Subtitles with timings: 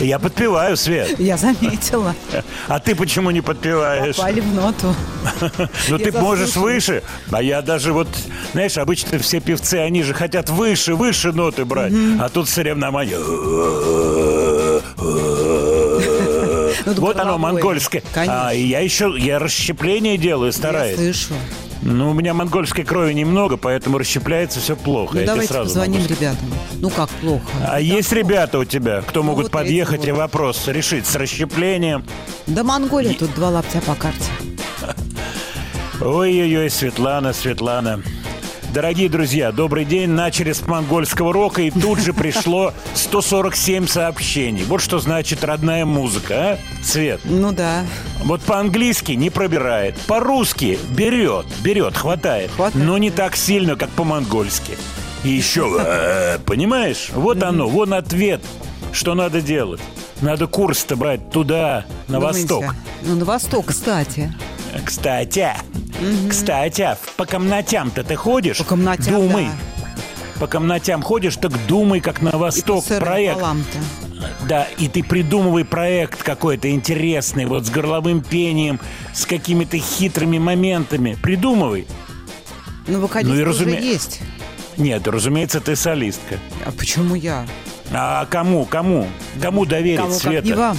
[0.00, 1.18] Я подпеваю, Свет.
[1.20, 2.14] Я заметила.
[2.68, 4.16] А ты почему не подпеваешь?
[4.16, 4.94] Попали в ноту.
[5.88, 7.02] Ну ты Я можешь выше.
[7.30, 8.08] А я даже вот,
[8.52, 11.92] знаешь, обычно все певцы, они же хотят выше, выше ноты брать.
[12.18, 13.18] А тут соревнования.
[16.86, 18.02] Ну, Вот оно, монгольское.
[18.14, 20.96] А я еще, я расщепление делаю, Я стараюсь.
[20.96, 21.34] слышу.
[21.82, 25.14] Ну, у меня монгольской крови немного, поэтому расщепляется все плохо.
[25.14, 26.52] Ну, я давайте сразу позвоним могу ребятам.
[26.74, 27.44] Ну, как плохо?
[27.66, 32.04] А есть ребята у тебя, кто могут вот подъехать и вопрос решить с расщеплением?
[32.46, 34.24] Да Монголия тут два лаптя по карте.
[36.00, 38.02] Ой-ой-ой, Светлана, Светлана.
[38.72, 40.10] Дорогие друзья, добрый день.
[40.10, 44.62] Начали с монгольского рока, и тут же пришло 147 сообщений.
[44.62, 46.58] Вот что значит родная музыка, а?
[46.80, 47.20] Свет.
[47.24, 47.84] Ну да.
[48.22, 54.78] Вот по-английски не пробирает, по-русски берет, берет, хватает, Хватает, но не так сильно, как по-монгольски.
[55.24, 58.40] И еще, э, понимаешь, вот оно, вон ответ,
[58.92, 59.80] что надо делать.
[60.22, 62.38] Надо курс-то брать туда, на Думаете?
[62.54, 62.74] восток.
[63.02, 64.32] Ну, на восток, кстати.
[64.84, 65.48] Кстати,
[66.28, 68.58] кстати, по комнатям-то ты ходишь?
[68.58, 69.46] По комнатям, Думай.
[69.46, 70.40] да.
[70.40, 73.40] по комнатям ходишь, так думай, как на И восток сырым проект.
[74.46, 78.78] Да, и ты придумывай проект какой-то интересный, вот с горловым пением,
[79.14, 81.16] с какими-то хитрыми моментами.
[81.20, 81.86] Придумывай.
[82.86, 84.20] Ну, вокалист Ну и разуме- есть.
[84.76, 86.38] Нет, разумеется, ты солистка.
[86.64, 87.46] А почему я?
[87.92, 89.08] А кому, кому?
[89.40, 90.46] Кому доверить, Кому Света?
[90.46, 90.76] не вам?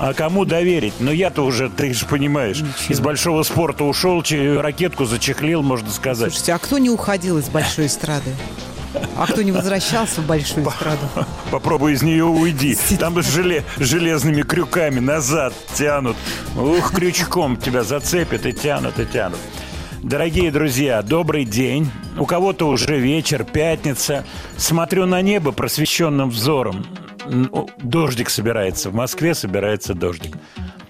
[0.00, 0.94] А кому доверить?
[0.98, 4.22] Ну я-то уже, ты же понимаешь, из большого спорта ушел,
[4.58, 6.32] ракетку зачехлил, можно сказать.
[6.32, 8.30] Слушайте, а кто не уходил из большой эстрады?
[9.16, 11.06] А кто не возвращался в большую эстраду?
[11.50, 12.76] Попробуй из нее уйди.
[12.98, 16.16] Там желе, железными крюками назад тянут.
[16.56, 19.38] Ух, крючком тебя зацепят и тянут, и тянут.
[20.02, 21.90] Дорогие друзья, добрый день.
[22.18, 24.24] У кого-то уже вечер, пятница.
[24.56, 26.86] Смотрю на небо просвещенным взором.
[27.82, 28.90] Дождик собирается.
[28.90, 30.36] В Москве собирается дождик.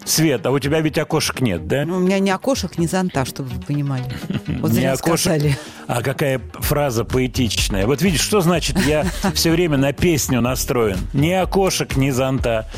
[0.04, 1.84] Свет, а у тебя ведь окошек нет, да?
[1.84, 4.04] Ну, У меня ни окошек, ни зонта, чтобы вы понимали.
[4.60, 5.20] Вот Не окошек.
[5.20, 5.58] сказали.
[5.86, 7.86] А какая фраза поэтичная.
[7.86, 9.04] Вот видишь, что значит я
[9.34, 10.98] все время на песню настроен.
[11.12, 12.68] Ни окошек, ни зонта.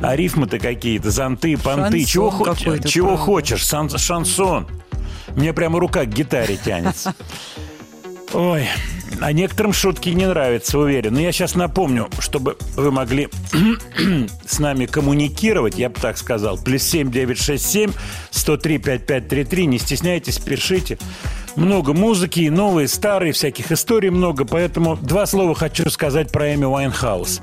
[0.00, 1.82] А рифмы-то какие-то, зонты, понты.
[1.98, 3.24] Шансон чего хо- какой-то, чего правда.
[3.24, 4.66] хочешь, сан- шансон.
[5.36, 7.14] Мне прямо рука к гитаре тянется.
[8.32, 8.68] Ой,
[9.20, 11.14] а некоторым шутки не нравятся, уверен.
[11.14, 13.28] Но я сейчас напомню, чтобы вы могли
[14.46, 16.58] с нами коммуникировать, я бы так сказал.
[16.58, 17.92] Плюс семь девять шесть семь
[18.30, 19.66] сто три пять пять три три.
[19.66, 20.98] Не стесняйтесь, пишите.
[21.58, 24.44] Много музыки, и новые, старые, всяких историй много.
[24.44, 27.40] Поэтому два слова хочу сказать про Эми Уайнхаус.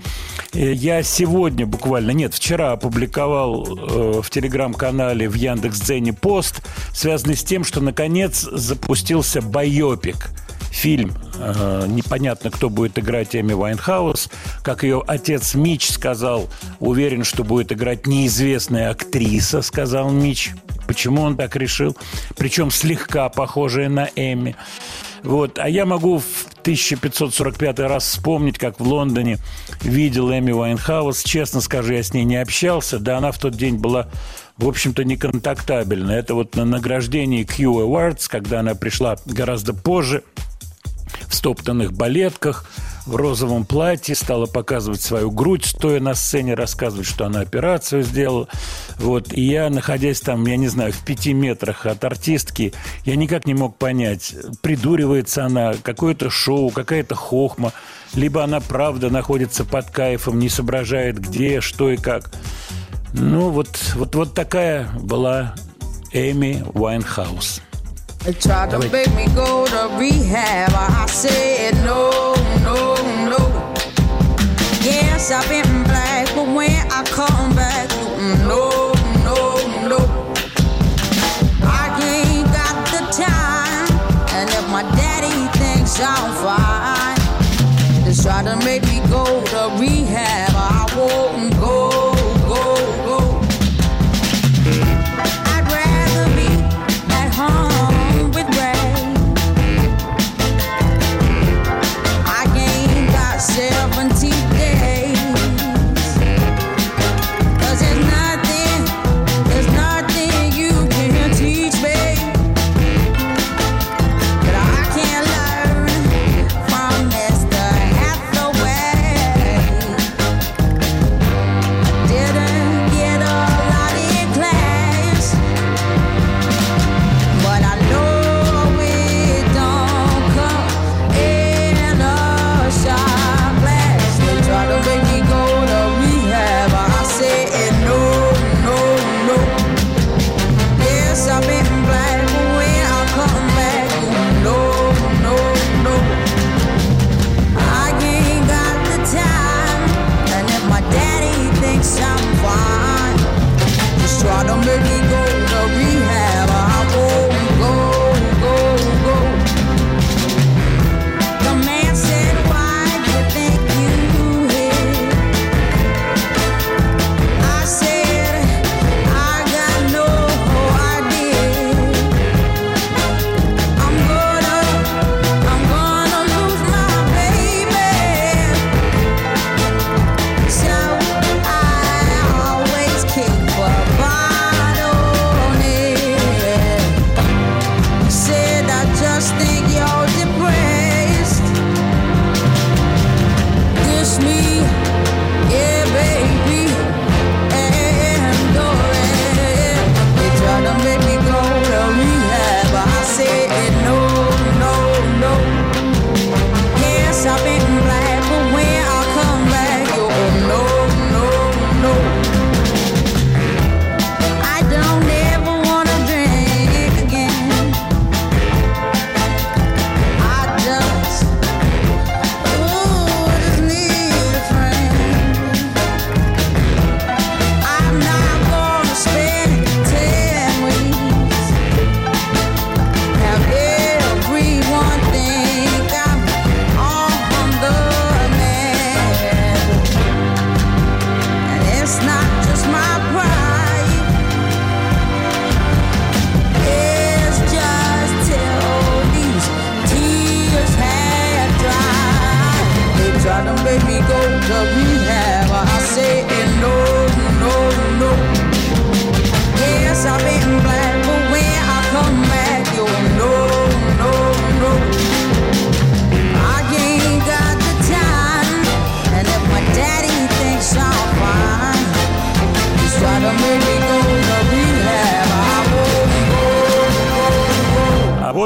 [0.53, 7.43] Э, Я сегодня буквально, нет, вчера опубликовал э, в телеграм-канале в Яндекс.Дзене пост, связанный с
[7.43, 10.29] тем, что наконец запустился байопик
[10.71, 11.11] фильм.
[11.37, 14.29] Э, непонятно, кто будет играть Эми Вайнхаус.
[14.63, 16.47] Как ее отец Мич сказал,
[16.79, 20.53] уверен, что будет играть неизвестная актриса, сказал Мич.
[20.87, 21.95] Почему он так решил?
[22.35, 24.55] Причем слегка похожая на Эми.
[25.23, 25.57] Вот.
[25.57, 29.39] А я могу в 1545 раз вспомнить, как в Лондоне
[29.81, 31.23] видел Эми Вайнхаус.
[31.23, 32.99] Честно скажу, я с ней не общался.
[32.99, 34.07] Да она в тот день была,
[34.57, 36.11] в общем-то, неконтактабельна.
[36.11, 40.23] Это вот на награждении Q Awards, когда она пришла гораздо позже
[41.27, 42.65] в стоптанных балетках,
[43.05, 48.47] в розовом платье, стала показывать свою грудь, стоя на сцене, рассказывать, что она операцию сделала.
[48.97, 49.33] Вот.
[49.33, 52.73] И я, находясь там, я не знаю, в пяти метрах от артистки,
[53.03, 57.73] я никак не мог понять, придуривается она, какое-то шоу, какая-то хохма,
[58.13, 62.31] либо она правда находится под кайфом, не соображает, где, что и как.
[63.13, 65.55] Ну, вот, вот, вот такая была
[66.11, 67.61] Эми Уайнхаус.
[68.25, 70.71] They tried to make me go to rehab.
[70.73, 72.33] I said no,
[72.63, 72.95] no,
[73.29, 73.37] no.
[74.81, 77.87] Yes, I've been black, but when I come back,
[78.49, 79.37] no, no,
[79.87, 79.99] no.
[81.61, 83.85] I ain't got the time,
[84.33, 90.49] and if my daddy thinks I'm fine, they try to make me go to rehab.
[90.55, 91.54] I won't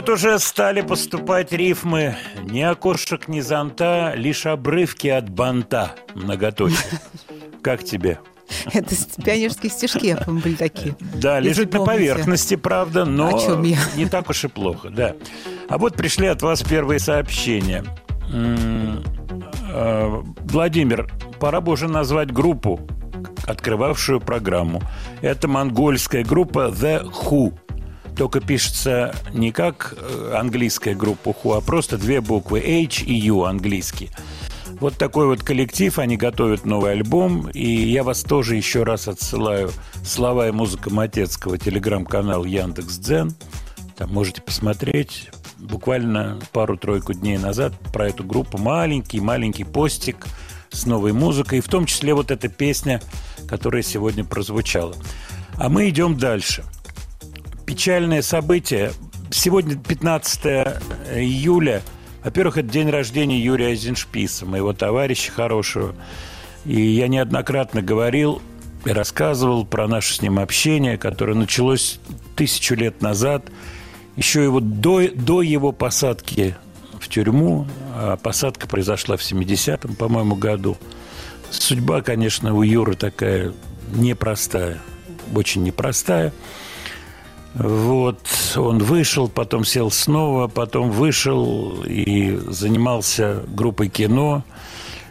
[0.09, 5.93] вот уже стали поступать рифмы «Ни окошек, ни зонта, лишь обрывки от банта».
[6.15, 6.99] Многоточие.
[7.61, 8.19] Как тебе?
[8.73, 10.95] Это пионерские стишки, были такие.
[11.15, 13.61] Да, лежит на поверхности, правда, но
[13.95, 15.15] не так уж и плохо, да.
[15.67, 17.85] А вот пришли от вас первые сообщения.
[19.71, 22.79] Э, Владимир, пора бы уже назвать группу,
[23.45, 24.81] открывавшую программу.
[25.21, 27.53] Это монгольская группа The Who.
[28.19, 33.45] Только пишется не как э, английская группа Who, а просто две буквы H и U
[33.45, 34.09] английские.
[34.81, 39.71] Вот такой вот коллектив, они готовят новый альбом, и я вас тоже еще раз отсылаю
[40.03, 43.33] слова и музыка Матецкого, телеграм-канал Яндекс.Дзен.
[43.95, 45.29] Там можете посмотреть.
[45.57, 50.25] Буквально пару-тройку дней назад про эту группу маленький-маленький постик
[50.71, 53.01] с новой музыкой, в том числе вот эта песня,
[53.47, 54.93] которая сегодня прозвучала.
[55.55, 56.65] А мы идем дальше.
[57.69, 58.93] Печальное событие.
[59.29, 60.43] Сегодня 15
[61.13, 61.83] июля.
[62.23, 65.93] Во-первых, это день рождения Юрия Айзеншписа, моего товарища хорошего.
[66.65, 68.41] И я неоднократно говорил
[68.85, 71.99] и рассказывал про наше с ним общение, которое началось
[72.35, 73.51] тысячу лет назад,
[74.15, 76.55] еще его до, до его посадки
[76.99, 77.67] в тюрьму.
[77.93, 80.75] А посадка произошла в 70-м, по-моему, году.
[81.51, 83.53] Судьба, конечно, у Юры такая
[83.93, 84.79] непростая,
[85.35, 86.33] очень непростая.
[87.55, 88.19] Вот,
[88.55, 94.43] он вышел, потом сел снова, потом вышел и занимался группой кино.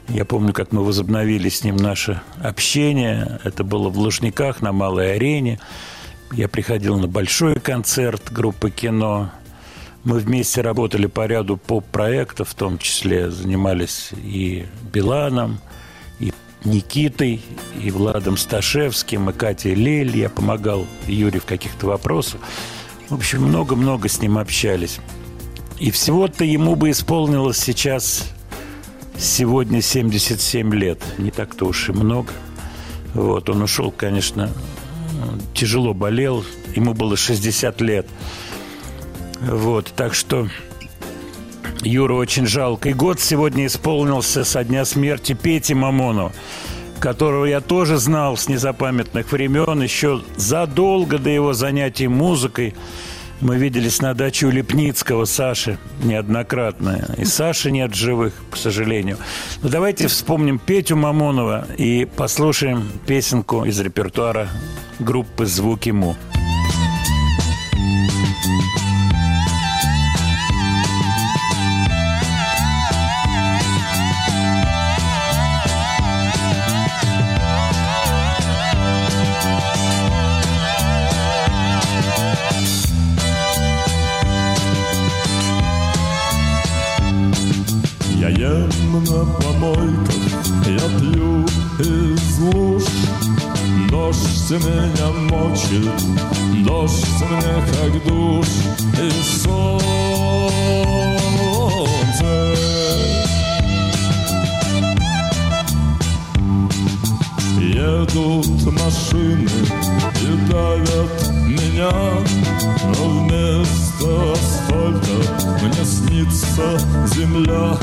[0.09, 3.41] Я помню, как мы возобновили с ним наше общение.
[3.45, 5.61] Это было в Лужниках на Малой арене.
[6.33, 9.31] Я приходил на большой концерт группы кино.
[10.05, 15.59] Мы вместе работали по ряду поп-проектов, в том числе занимались и Биланом,
[16.69, 17.41] Никитой,
[17.83, 20.17] и Владом Сташевским, и Катей Лель.
[20.17, 22.41] Я помогал Юре в каких-то вопросах.
[23.09, 25.01] В общем, много-много с ним общались.
[25.81, 28.25] И всего-то ему бы исполнилось сейчас
[29.17, 31.03] сегодня 77 лет.
[31.19, 32.33] Не так-то уж и много.
[33.15, 34.51] Вот, он ушел, конечно,
[35.55, 36.45] тяжело болел.
[36.75, 38.07] Ему было 60 лет.
[39.41, 40.49] Вот, так что
[41.83, 42.89] Юра очень жалко.
[42.89, 46.33] И год сегодня исполнился со дня смерти Пети Мамонова,
[47.01, 52.75] которого я тоже знал с незапамятных времен, еще задолго до его занятий музыкой.
[53.41, 57.15] Мы виделись на даче у Лепницкого Саши неоднократно.
[57.17, 59.19] И Саши нет живых, к сожалению.
[59.63, 64.49] Но давайте вспомним Петю Мамонова и послушаем песенку из репертуара
[64.99, 66.17] группы «Звуки Му».
[94.49, 98.47] Дождь меня мочит, дождь мне как душ
[98.95, 99.11] И
[99.43, 100.49] солнце
[107.61, 109.51] Едут машины
[110.23, 111.15] и давят
[111.47, 111.93] меня
[112.87, 115.17] Но вместо асфальта
[115.63, 116.67] мне снится
[117.15, 117.77] земля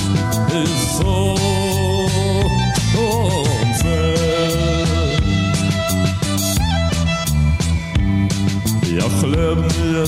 [0.51, 0.65] и
[0.97, 1.94] солнце
[8.95, 10.05] Я хлебные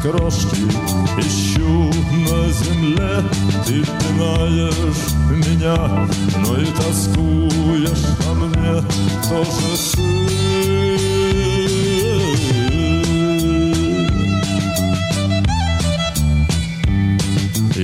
[0.00, 0.62] крошки
[1.18, 3.24] ищу на земле.
[3.66, 8.80] Ты пинаешь меня, но и тоскуешь по мне
[9.28, 10.47] тоже ты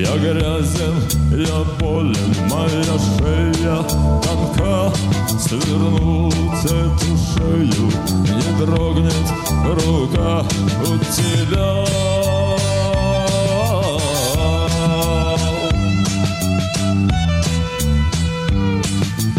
[0.05, 0.97] Я грязен,
[1.31, 3.83] я болен, моя шея
[4.21, 4.93] тонка.
[5.39, 7.89] Свернуть эту шею
[8.23, 9.29] не дрогнет
[9.65, 10.45] рука
[10.83, 11.85] у тебя.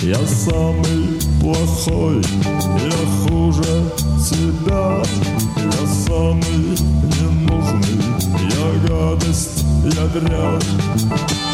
[0.02, 2.24] Я самый плохой,
[2.82, 3.92] я хуже
[4.28, 5.04] тебя.
[5.58, 6.76] Я самый
[7.20, 8.02] ненужный,
[8.50, 11.45] я гадость, я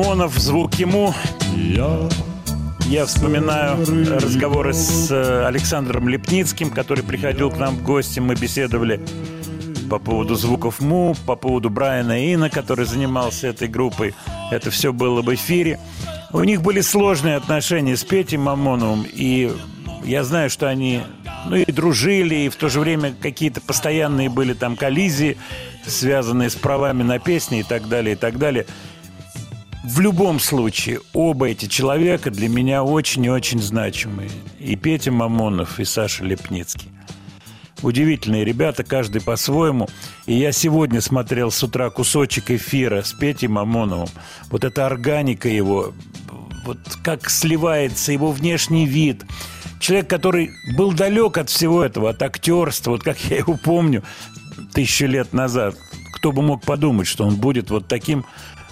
[0.00, 1.12] Мамонов, звук ему.
[1.54, 2.08] Я
[2.86, 3.76] Я вспоминаю
[4.18, 8.18] разговоры с э, Александром Лепницким, который приходил к нам в гости.
[8.18, 8.98] Мы беседовали
[9.90, 14.14] по поводу звуков Му, по поводу Брайана Ина, который занимался этой группой.
[14.50, 15.78] Это все было в эфире.
[16.32, 19.52] У них были сложные отношения с Петей Мамоновым, и
[20.02, 21.02] я знаю, что они
[21.46, 25.36] ну и дружили, и в то же время какие-то постоянные были там коллизии,
[25.86, 28.64] связанные с правами на песни и так далее, и так далее.
[29.82, 34.30] В любом случае, оба эти человека для меня очень и очень значимые.
[34.58, 36.90] И Петя Мамонов, и Саша Лепницкий.
[37.82, 39.88] Удивительные ребята, каждый по-своему.
[40.26, 44.10] И я сегодня смотрел с утра кусочек эфира с Петей Мамоновым.
[44.50, 45.94] Вот эта органика его,
[46.66, 49.24] вот как сливается его внешний вид.
[49.80, 54.04] Человек, который был далек от всего этого, от актерства, вот как я его помню
[54.74, 55.74] тысячу лет назад.
[56.12, 58.26] Кто бы мог подумать, что он будет вот таким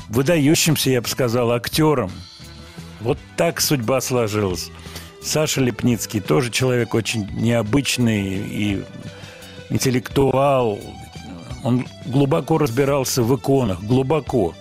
[0.09, 2.11] выдающимся, я бы сказал, актером.
[3.01, 4.71] Вот так судьба сложилась.
[5.23, 8.85] Саша Лепницкий тоже человек очень необычный и
[9.71, 10.79] интеллектуал.
[11.65, 14.55] Он глубоко разбирался в иконах, глубоко.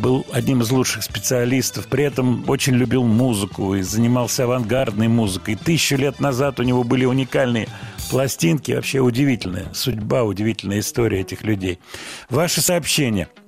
[0.00, 5.56] Был одним из лучших специалистов, при этом очень любил музыку и занимался авангардной музыкой.
[5.56, 7.68] Тысячу лет назад у него были уникальные
[8.08, 11.80] пластинки, вообще удивительная судьба, удивительная история этих людей.
[12.28, 13.28] Ваши сообщения–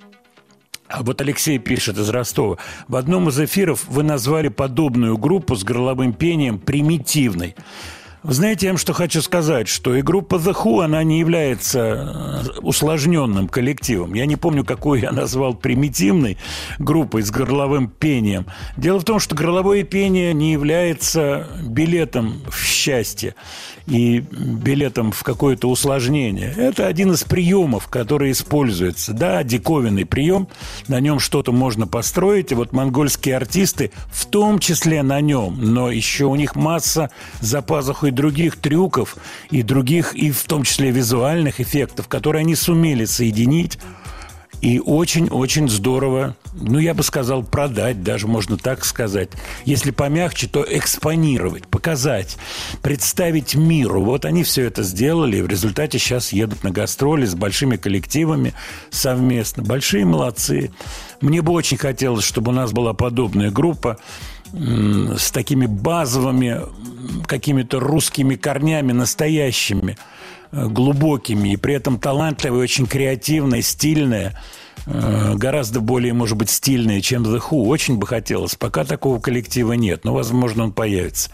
[0.93, 2.59] а вот Алексей пишет из Ростова.
[2.87, 7.57] В одном из эфиров вы назвали подобную группу с горловым пением примитивной.
[8.23, 11.81] Вы знаете, я вам что хочу сказать, что и группа The Who, она не является
[11.81, 14.15] э, усложненным коллективом.
[14.15, 16.39] Я не помню, какую я назвал примитивной
[16.79, 18.47] группой с горловым пением.
[18.77, 23.35] Дело в том, что горловое пение не является билетом в счастье
[23.89, 26.55] и билетом в какое-то усложнение.
[26.57, 29.15] Это один из приемов, который используется.
[29.15, 30.47] Да, диковинный прием,
[30.87, 35.91] на нем что-то можно построить, и вот монгольские артисты в том числе на нем, но
[35.91, 39.17] еще у них масса за пазухой других трюков
[39.51, 43.79] и других, и в том числе визуальных эффектов, которые они сумели соединить
[44.63, 49.31] и очень-очень здорово, ну, я бы сказал, продать, даже можно так сказать.
[49.65, 52.39] Если помягче, то экспонировать, показать,
[52.81, 54.05] представить миру.
[54.05, 58.55] Вот они все это сделали, и в результате сейчас едут на гастроли с большими коллективами
[58.91, 59.65] совместно.
[59.65, 60.71] Большие молодцы.
[61.21, 63.99] Мне бы очень хотелось, чтобы у нас была подобная группа
[64.53, 66.61] с такими базовыми
[67.27, 69.97] какими-то русскими корнями настоящими,
[70.53, 74.39] э, глубокими, и при этом талантливая, очень креативная, стильная,
[74.87, 77.67] э, гораздо более, может быть, стильная, чем The Who.
[77.67, 78.55] Очень бы хотелось.
[78.55, 81.31] Пока такого коллектива нет, но, возможно, он появится.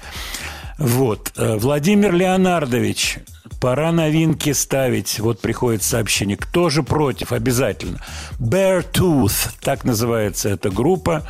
[0.78, 1.33] Вот.
[1.37, 3.18] Э, Владимир Леонардович,
[3.61, 5.18] пора новинки ставить.
[5.18, 6.37] Вот приходит сообщение.
[6.37, 7.33] Кто же против?
[7.33, 8.00] Обязательно.
[8.38, 11.24] Bear Tooth, так называется эта группа.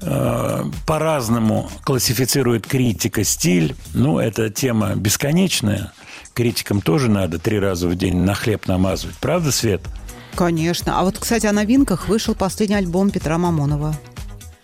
[0.00, 3.74] Э, по-разному классифицирует критика стиль.
[3.94, 5.92] Ну, это тема бесконечная.
[6.34, 9.16] Критикам тоже надо три раза в день на хлеб намазывать.
[9.16, 9.80] Правда, Свет?
[10.36, 11.00] Конечно.
[11.00, 13.96] А вот, кстати, о новинках вышел последний альбом Петра Мамонова.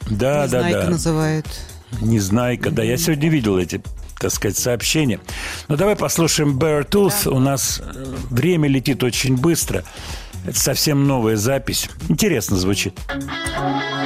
[0.09, 0.91] Да, да, Незнайка да.
[0.91, 1.47] называют.
[2.01, 2.85] Незнайка, да.
[2.85, 3.83] Я сегодня видел эти
[4.21, 5.19] так сказать, сообщения.
[5.69, 7.29] Ну, давай послушаем Bear Tooth.
[7.29, 9.85] У нас э, время летит очень быстро.
[10.47, 11.91] Это совсем новая запись.
[12.09, 12.99] Интересно звучит.
[13.09, 14.04] Finally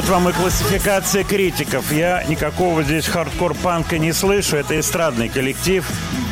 [0.00, 1.92] Вот вам и классификация критиков.
[1.92, 4.56] Я никакого здесь хардкор-панка не слышу.
[4.56, 5.86] Это эстрадный коллектив.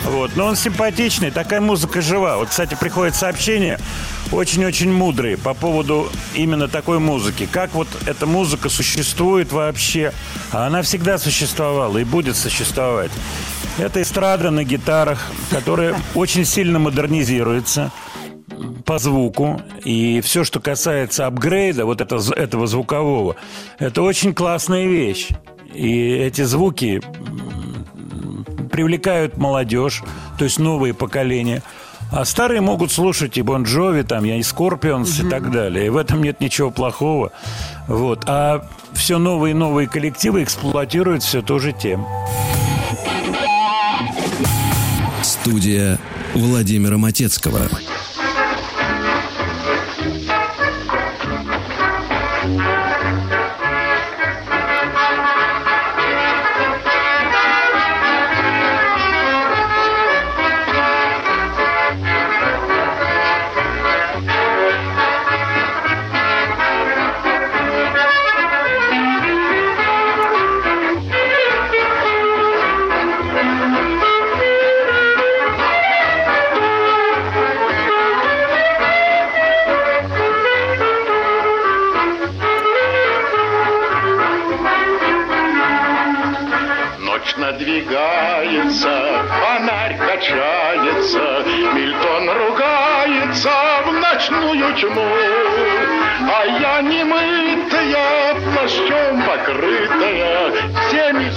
[0.07, 0.37] Вот.
[0.37, 2.39] Но он симпатичный, такая музыка жива.
[2.39, 3.79] Вот, кстати, приходят сообщения
[4.33, 7.47] очень-очень мудрые по поводу именно такой музыки.
[7.53, 10.15] Как вот эта музыка существует вообще.
[10.51, 13.11] А она всегда существовала и будет существовать.
[13.77, 17.93] Это эстрада на гитарах, которая очень сильно модернизируется
[18.89, 19.61] по звуку.
[19.85, 23.37] И все, что касается апгрейда, вот это, этого звукового,
[23.79, 25.29] это очень классная вещь.
[25.75, 27.03] И эти звуки
[28.73, 30.03] привлекают молодежь,
[30.39, 31.63] то есть новые поколения.
[32.11, 35.89] А старые могут слушать и Бон Джови, там, я и Скорпионс и так далее.
[35.89, 37.33] И в этом нет ничего плохого.
[37.89, 38.25] Вот.
[38.27, 42.07] А все новые и новые коллективы эксплуатируют все то же тем.
[45.23, 45.99] Студия
[46.33, 47.61] Владимира Матецкого.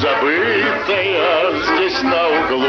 [0.01, 2.67] Забытая здесь на углу.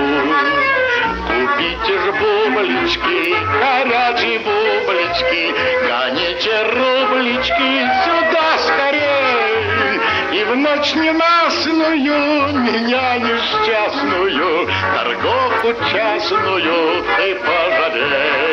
[1.27, 5.55] Купите ж бублички, горячие бублички,
[5.87, 7.71] Гоните рублички
[8.05, 10.01] сюда скорей.
[10.33, 18.52] И в ночь ненастную меня несчастную, Торговку частную ты пожалей.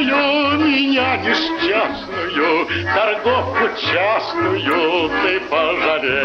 [0.00, 6.24] Ненастную меня несчастную, торговку частную ты пожалей.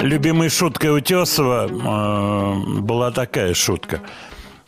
[0.00, 4.00] Любимой шуткой Утесова э, была такая шутка.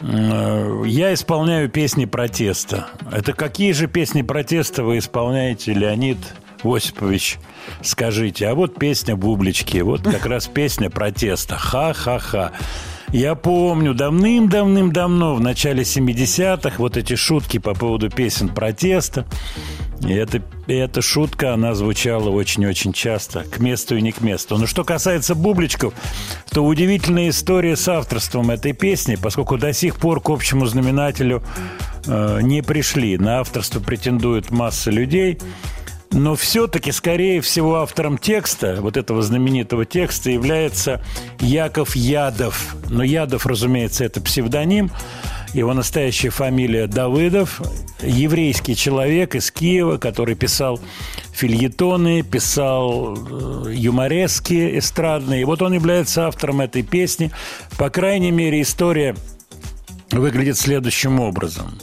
[0.00, 2.88] Э, Я исполняю песни протеста.
[3.10, 6.18] Это какие же песни протеста вы исполняете, Леонид
[6.62, 7.38] Осипович?
[7.82, 8.46] Скажите.
[8.48, 9.78] А вот песня «Бублички».
[9.78, 11.56] Вот как раз песня протеста.
[11.56, 12.52] Ха-ха-ха.
[13.12, 19.26] Я помню, давным-давным-давно, в начале 70-х, вот эти шутки по поводу песен протеста.
[20.00, 24.56] И, это, и эта шутка, она звучала очень-очень часто, к месту и не к месту.
[24.56, 25.92] Но что касается бубличков,
[26.50, 31.42] то удивительная история с авторством этой песни, поскольку до сих пор к общему знаменателю
[32.06, 33.18] э, не пришли.
[33.18, 35.38] На авторство претендует масса людей.
[36.12, 41.02] Но все-таки, скорее всего, автором текста, вот этого знаменитого текста, является
[41.40, 42.76] Яков Ядов.
[42.90, 44.90] Но Ядов, разумеется, это псевдоним.
[45.54, 47.62] Его настоящая фамилия Давыдов.
[48.02, 50.80] Еврейский человек из Киева, который писал
[51.32, 55.42] фильетоны, писал э, юморески эстрадные.
[55.42, 57.30] И вот он является автором этой песни.
[57.78, 59.16] По крайней мере, история
[60.10, 61.78] выглядит следующим образом.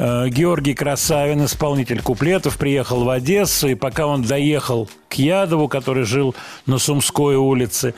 [0.00, 6.04] Э, Георгий Красавин, исполнитель куплетов, приехал в Одессу, и пока он доехал к Ядову, который
[6.04, 6.34] жил
[6.66, 7.94] на Сумской улице,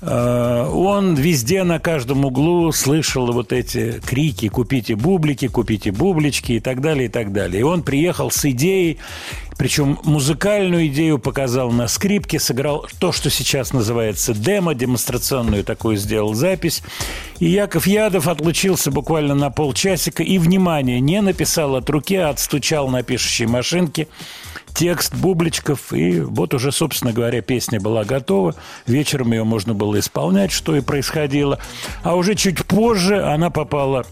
[0.00, 6.60] э, он везде, на каждом углу слышал вот эти крики «купите бублики, купите бублички» и
[6.60, 7.60] так далее, и так далее.
[7.60, 8.98] И он приехал с идеей,
[9.58, 16.34] причем музыкальную идею показал на скрипке, сыграл то, что сейчас называется демо, демонстрационную такую сделал
[16.34, 16.82] запись.
[17.38, 22.88] И Яков Ядов отлучился буквально на полчасика и, внимание, не написал от руки, а отстучал
[22.88, 24.08] на пишущей машинке
[24.76, 28.54] текст бубличков, и вот уже, собственно говоря, песня была готова.
[28.86, 31.58] Вечером ее можно было исполнять, что и происходило.
[32.02, 34.04] А уже чуть позже она попала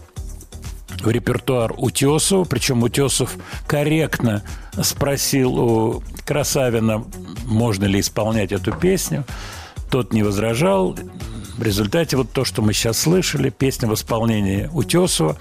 [1.01, 4.43] в репертуар Утесова, причем Утесов корректно
[4.81, 7.05] спросил у Красавина,
[7.45, 9.23] можно ли исполнять эту песню.
[9.91, 10.97] Тот не возражал,
[11.57, 15.37] В результате вот то, что мы сейчас слышали, песня в исполнении Утесова.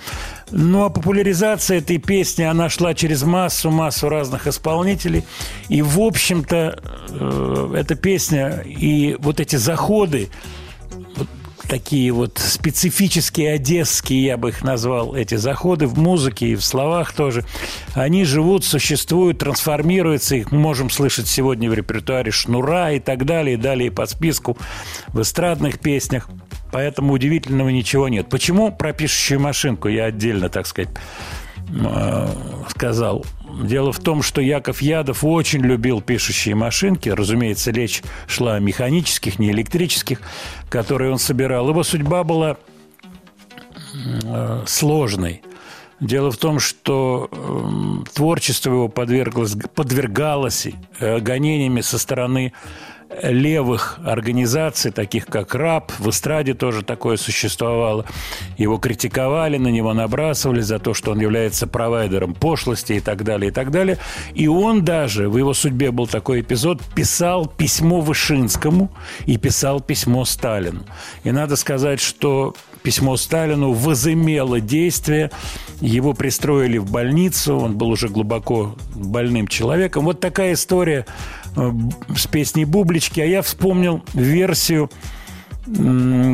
[0.51, 5.25] Ну, а популяризация этой песни, она шла через массу-массу разных исполнителей.
[5.69, 10.29] И, в общем-то, э, эта песня и вот эти заходы,
[11.69, 17.13] такие вот специфические одесские, я бы их назвал, эти заходы в музыке и в словах
[17.13, 17.45] тоже,
[17.95, 23.55] они живут, существуют, трансформируются, их мы можем слышать сегодня в репертуаре Шнура и так далее,
[23.55, 24.57] и далее по списку
[25.09, 26.29] в эстрадных песнях.
[26.73, 28.29] Поэтому удивительного ничего нет.
[28.29, 30.91] Почему про пишущую машинку я отдельно, так сказать,
[32.69, 33.25] сказал?
[33.63, 37.09] Дело в том, что Яков Ядов очень любил пишущие машинки.
[37.09, 40.21] Разумеется, речь шла о механических, не электрических,
[40.69, 41.69] которые он собирал.
[41.69, 42.57] Его судьба была
[44.25, 45.43] э, сложной.
[46.01, 50.67] Дело в том, что э, творчество его подверглось, подвергалось
[50.99, 52.53] э, гонениями со стороны
[53.23, 58.05] левых организаций, таких как РАП, в эстраде тоже такое существовало.
[58.59, 63.51] Его критиковали, на него набрасывали за то, что он является провайдером пошлости и так далее,
[63.51, 63.99] и так далее.
[64.35, 68.91] И он даже, в его судьбе был такой эпизод, писал письмо Вышинскому
[69.27, 70.85] и писал письмо Сталину.
[71.25, 75.31] И надо сказать, что письмо Сталину возымело действие.
[75.81, 80.05] Его пристроили в больницу, он был уже глубоко больным человеком.
[80.05, 81.07] Вот такая история
[81.57, 83.21] с песней «Бублички».
[83.21, 84.91] А я вспомнил версию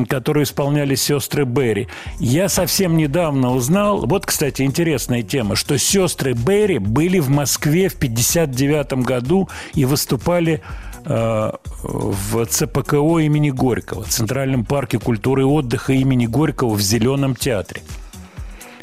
[0.09, 1.89] которую исполняли сестры Берри.
[2.19, 7.95] Я совсем недавно узнал, вот, кстати, интересная тема, что сестры Берри были в Москве в
[7.95, 10.63] 59 году и выступали
[11.05, 11.53] э,
[11.83, 17.83] в ЦПКО имени Горького, Центральном парке культуры и отдыха имени Горького в Зеленом театре.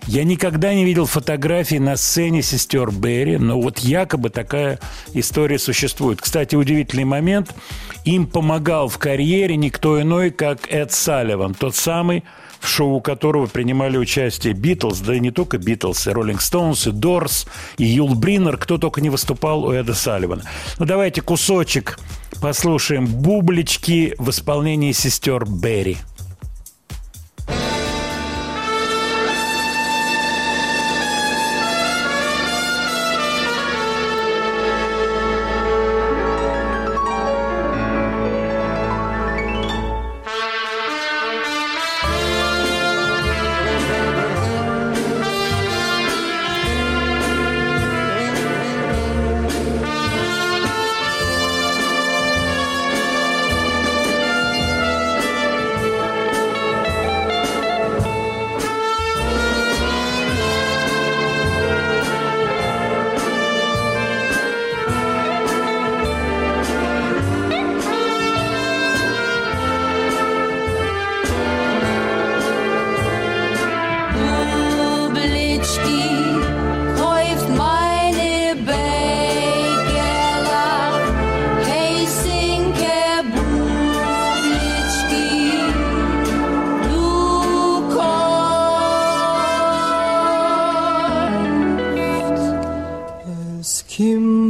[0.07, 4.79] Я никогда не видел фотографий на сцене сестер Берри, но вот якобы такая
[5.13, 6.21] история существует.
[6.21, 7.53] Кстати, удивительный момент.
[8.05, 12.23] Им помогал в карьере никто иной, как Эд Салливан, тот самый,
[12.61, 16.91] в шоу которого принимали участие Битлз, да и не только Битлз, и Роллинг Стоунс, и
[16.91, 17.45] Дорс,
[17.77, 20.43] и Юл Бриннер, кто только не выступал у Эда Салливана.
[20.79, 21.99] Ну, давайте кусочек
[22.41, 25.97] послушаем «Бублички» в исполнении сестер Берри.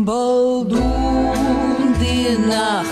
[0.06, 2.86] Bald um die Nacht,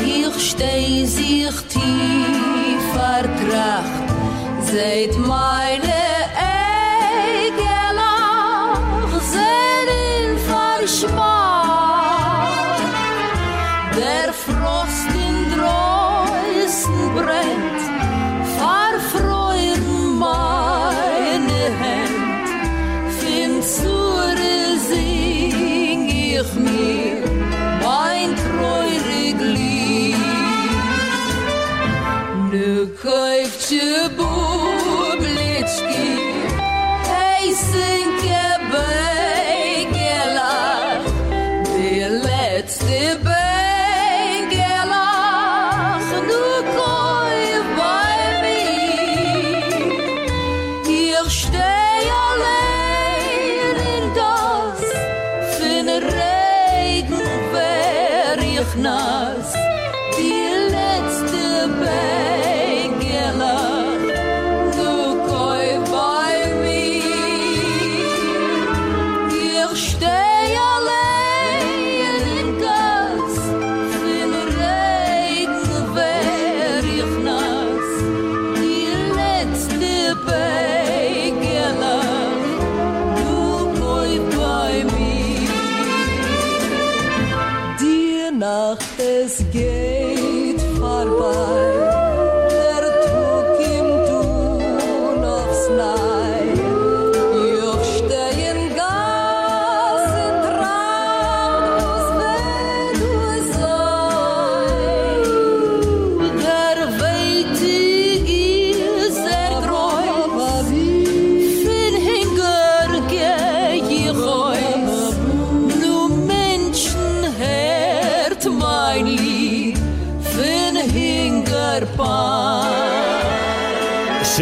[0.00, 4.08] ich steh sich tief vertracht,
[4.62, 5.67] seht meine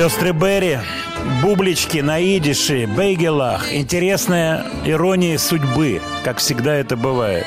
[0.06, 0.78] Сестры Берри,
[1.42, 3.74] бублички на идише, бейгелах.
[3.74, 7.44] Интересная ирония судьбы, как всегда это бывает.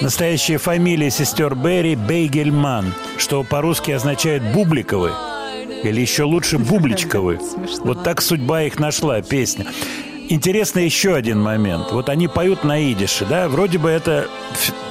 [0.00, 5.12] Настоящая фамилия сестер Берри– Бейгельман, что по-русски означает «бубликовы».
[5.84, 7.38] Или еще лучше «бубличковы».
[7.80, 9.66] Вот так судьба их нашла, песня.
[10.30, 11.90] Интересно еще один момент.
[11.90, 14.28] Вот они поют на идише, да, вроде бы это,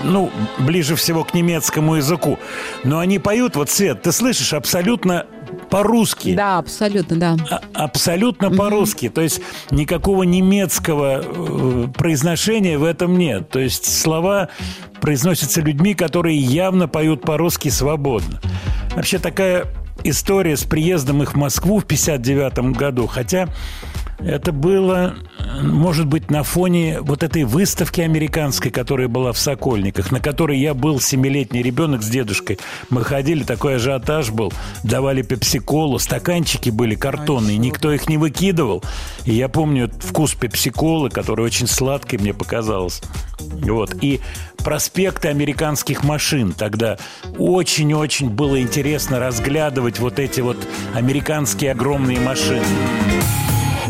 [0.03, 2.37] ну, ближе всего к немецкому языку.
[2.83, 5.25] Но они поют, вот, Свет, ты слышишь, абсолютно
[5.69, 6.33] по-русски.
[6.35, 7.37] Да, абсолютно, да.
[7.49, 9.09] А- Абсолютно по-русски.
[9.09, 13.49] То есть никакого немецкого э, произношения в этом нет.
[13.49, 14.49] То есть слова
[15.01, 18.41] произносятся людьми, которые явно поют по-русски свободно.
[18.95, 19.65] Вообще такая
[20.03, 23.47] история с приездом их в Москву в 59 году, хотя
[24.19, 25.15] это было,
[25.61, 30.73] может быть, на фоне вот этой выставки американской, которая была в Сокольниках, на которой я
[30.73, 32.59] был семилетний ребенок с дедушкой.
[32.89, 34.53] Мы ходили, такой ажиотаж был,
[34.83, 38.83] давали пепсиколу, стаканчики были картонные, никто их не выкидывал.
[39.25, 43.01] И я помню вкус пепсиколы, который очень сладкий мне показалось.
[43.39, 43.95] Вот.
[44.01, 44.19] И
[44.57, 46.53] проспекты американских машин.
[46.53, 46.97] Тогда
[47.37, 50.57] очень-очень было интересно разглядывать вот эти вот
[50.93, 52.65] американские огромные машины.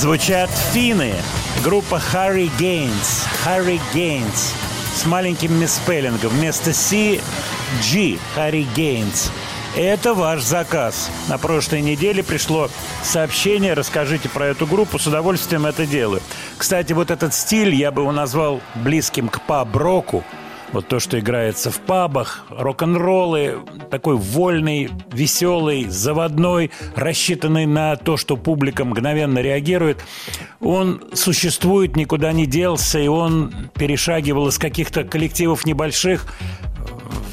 [0.00, 1.12] Звучат финны.
[1.62, 3.28] Группа Harry Gaines.
[3.44, 4.54] Harry Gaines.
[4.94, 6.30] С маленьким миспеллингом.
[6.30, 7.20] Вместо C–
[7.82, 8.16] G.
[8.34, 9.30] Harry Gaines.
[9.76, 11.10] Это ваш заказ.
[11.28, 12.70] На прошлой неделе пришло
[13.02, 13.74] сообщение.
[13.74, 14.98] Расскажите про эту группу.
[14.98, 16.22] С удовольствием это делаю.
[16.56, 20.24] Кстати, вот этот стиль я бы его назвал близким к паб-року.
[20.72, 23.58] Вот то, что играется в пабах, рок-н-роллы,
[23.90, 30.02] такой вольный, веселый, заводной, рассчитанный на то, что публика мгновенно реагирует,
[30.60, 36.26] он существует, никуда не делся, и он перешагивал из каких-то коллективов небольших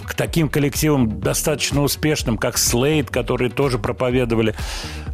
[0.06, 4.56] к таким коллективам достаточно успешным, как Слейд, которые тоже проповедовали,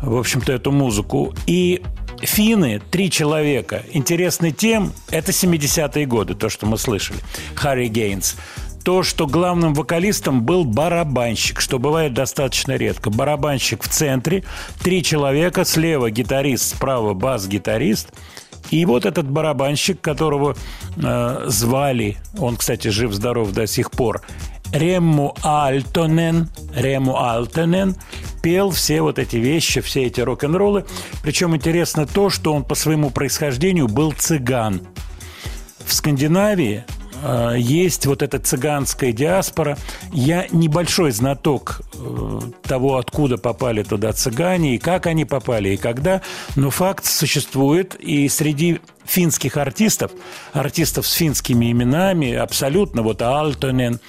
[0.01, 1.33] в общем-то, эту музыку.
[1.45, 1.83] И
[2.21, 7.19] Финны, три человека, интересны тем, это 70-е годы, то, что мы слышали,
[7.55, 8.37] Харри Гейнс.
[8.84, 13.09] То, что главным вокалистом был барабанщик, что бывает достаточно редко.
[13.09, 14.43] Барабанщик в центре,
[14.81, 18.11] три человека, слева гитарист, справа бас-гитарист.
[18.71, 20.55] И вот этот барабанщик, которого
[20.97, 24.21] э, звали, он, кстати, жив-здоров до сих пор,
[24.73, 27.95] Рему Альтонен, Рему Альтонен
[28.41, 30.86] пел все вот эти вещи, все эти рок-н-роллы.
[31.21, 34.81] Причем интересно то, что он по своему происхождению был цыган.
[35.86, 36.86] В Скандинавии
[37.55, 39.78] есть вот эта цыганская диаспора.
[40.11, 46.21] Я небольшой знаток э, того, откуда попали туда цыгане, и как они попали, и когда,
[46.55, 50.11] но факт существует, и среди финских артистов,
[50.53, 53.99] артистов с финскими именами, абсолютно, вот Альтонен,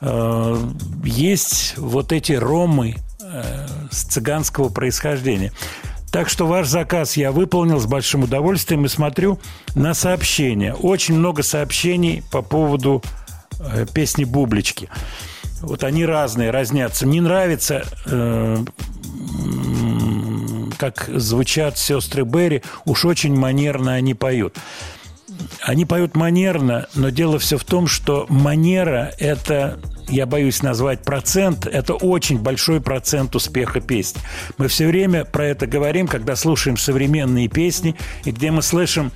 [0.00, 0.56] э,
[1.04, 5.52] есть вот эти ромы э, с цыганского происхождения.
[6.10, 9.38] Так что ваш заказ я выполнил с большим удовольствием и смотрю
[9.74, 10.74] на сообщения.
[10.74, 13.02] Очень много сообщений по поводу
[13.60, 14.88] э, песни «Бублички».
[15.60, 17.06] Вот они разные, разнятся.
[17.06, 18.64] Мне нравится, э,
[20.78, 22.62] как звучат сестры Берри.
[22.84, 24.56] Уж очень манерно они поют.
[25.62, 29.78] Они поют манерно, но дело все в том, что манера– это,
[30.08, 34.20] я боюсь назвать процент, это очень большой процент успеха песни.
[34.58, 39.12] Мы все время про это говорим, когда слушаем современные песни, и где мы слышим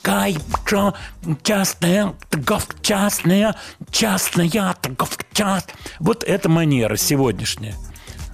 [0.00, 0.36] Кай,
[0.66, 0.94] чё,
[1.42, 3.56] частная, торговка частная,
[3.90, 5.74] частная, торговка частная.
[5.98, 7.74] Вот это манера сегодняшняя.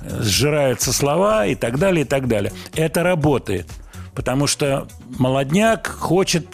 [0.02, 2.52] Сжираются слова и так далее, и так далее.
[2.74, 3.66] Это работает.
[4.14, 4.86] Потому что
[5.18, 6.46] молодняк хочет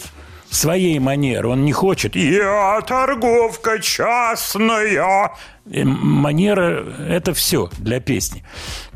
[0.50, 1.48] своей манеры.
[1.48, 5.30] Он не хочет «Я торговка частная».
[5.70, 8.44] И манера– это все для песни.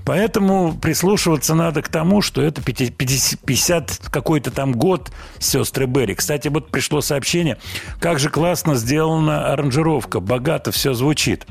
[0.04, 6.14] Поэтому прислушиваться надо к тому, что это 50, 50 какой-то там год сестры Берри.
[6.14, 7.58] Кстати, вот пришло сообщение,
[8.00, 11.46] как же классно сделана аранжировка, богато все звучит.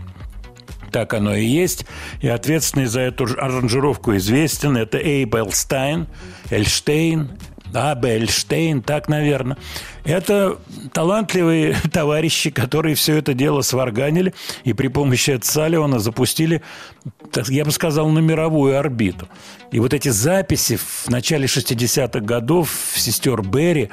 [0.94, 1.86] Так оно и есть.
[2.22, 4.78] И ответственный за эту аранжировку известен.
[4.78, 6.08] Это Эйб Эльстайн,
[6.52, 7.32] Эльштейн,
[7.74, 9.58] да, Бельштейн, так, наверное.
[10.06, 10.60] Это
[10.94, 16.62] талантливые товарищи, которые все это дело сварганили и при помощи Эд Салливана запустили,
[17.48, 19.28] я бы сказал, на мировую орбиту.
[19.72, 23.90] И вот эти записи в начале 60-х годов сестер Берри,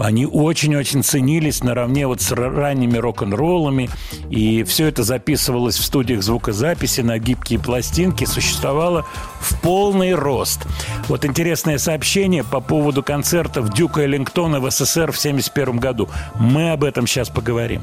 [0.00, 3.90] они очень-очень ценились наравне вот с ранними рок-н-роллами.
[4.30, 9.06] И все это записывалось в студиях звукозаписи на гибкие пластинки, существовало
[9.40, 10.60] в полный рост.
[11.08, 16.08] Вот интересное сообщение по поводу концертов Дюка Эллингтона в СССР в 1971 году.
[16.38, 17.82] Мы об этом сейчас поговорим.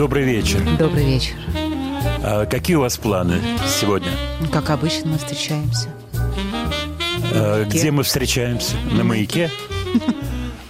[0.00, 0.62] Добрый вечер.
[0.78, 1.34] добрый вечер.
[2.22, 3.38] А какие у вас планы
[3.68, 4.08] сегодня?
[4.40, 5.90] Ну, Как обычно, мы встречаемся.
[7.34, 8.76] А, где мы встречаемся?
[8.92, 9.50] На маяке?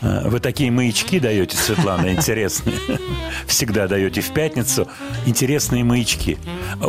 [0.02, 2.74] А, Вы такие маячки даете, Светлана, интересные.
[3.46, 4.88] Всегда даете в пятницу
[5.26, 6.38] интересные маячки.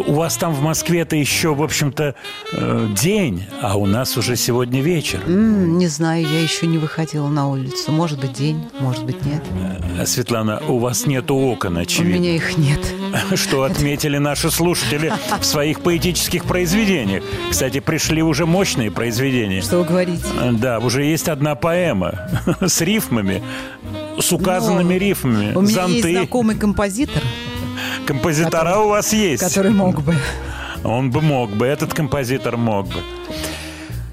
[0.07, 2.15] У вас там в Москве-то еще, в общем-то,
[2.53, 5.19] э, день, а у нас уже сегодня вечер.
[5.25, 7.91] М, не знаю, я еще не выходила на улицу.
[7.91, 9.43] Может быть, день, может быть, нет.
[9.99, 12.19] А, Светлана, у вас нету окон, У очевидно.
[12.19, 12.79] меня их нет.
[13.35, 17.23] что отметили наши слушатели в своих поэтических произведениях.
[17.49, 19.61] Кстати, пришли уже мощные произведения.
[19.61, 20.23] Что вы говорите?
[20.53, 22.29] Да, уже есть одна поэма
[22.61, 23.43] с рифмами,
[24.19, 25.53] с указанными Ну, рифмами.
[25.55, 26.17] У меня есть Зонты.
[26.17, 27.21] знакомый композитор,
[28.11, 29.41] Композитора у вас есть.
[29.41, 30.13] который мог бы.
[30.83, 32.95] Он бы мог бы, этот композитор мог бы.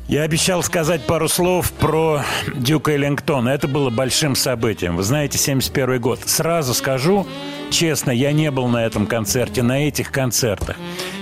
[0.07, 2.23] Я обещал сказать пару слов про
[2.55, 3.49] Дюка Эллингтона.
[3.49, 4.97] Это было большим событием.
[4.97, 6.21] Вы знаете, 71 год.
[6.27, 7.27] Сразу скажу,
[7.71, 10.77] честно, я не был на этом концерте, на этих концертах.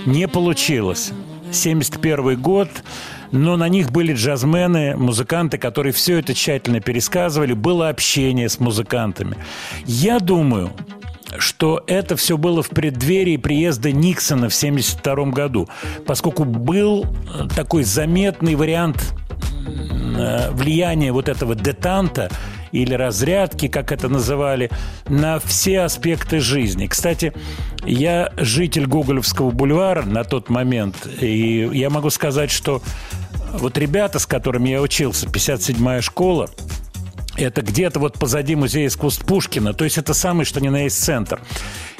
[0.05, 1.13] Не получилось.
[1.51, 2.69] 71 год,
[3.31, 7.53] но на них были джазмены, музыканты, которые все это тщательно пересказывали.
[7.53, 9.35] Было общение с музыкантами.
[9.85, 10.71] Я думаю,
[11.37, 15.67] что это все было в преддверии приезда Никсона в 1972 году,
[16.05, 19.13] поскольку был э, такой заметный вариант
[19.67, 22.29] э, влияния вот этого детанта
[22.71, 24.69] или разрядки, как это называли,
[25.07, 26.87] на все аспекты жизни.
[26.87, 27.33] Кстати,
[27.85, 32.81] я житель Гоголевского бульвара на тот момент, и я могу сказать, что
[33.53, 36.49] вот ребята, с которыми я учился, 57-я школа,
[37.37, 39.73] это где-то вот позади музея искусств Пушкина.
[39.73, 41.39] То есть это самый, что ни на есть центр.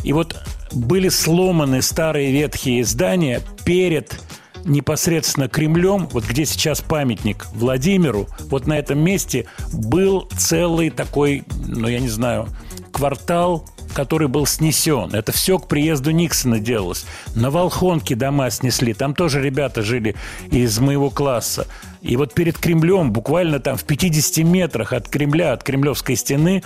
[0.03, 0.35] И вот
[0.71, 4.19] были сломаны старые ветхие здания перед
[4.65, 11.87] непосредственно Кремлем, вот где сейчас памятник Владимиру, вот на этом месте был целый такой, ну
[11.87, 12.47] я не знаю,
[12.91, 15.13] квартал который был снесен.
[15.13, 17.05] Это все к приезду Никсона делалось.
[17.35, 18.93] На Волхонке дома снесли.
[18.93, 20.15] Там тоже ребята жили
[20.51, 21.67] из моего класса.
[22.01, 26.63] И вот перед Кремлем, буквально там в 50 метрах от Кремля, от Кремлевской стены,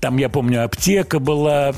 [0.00, 1.72] там, я помню, аптека была,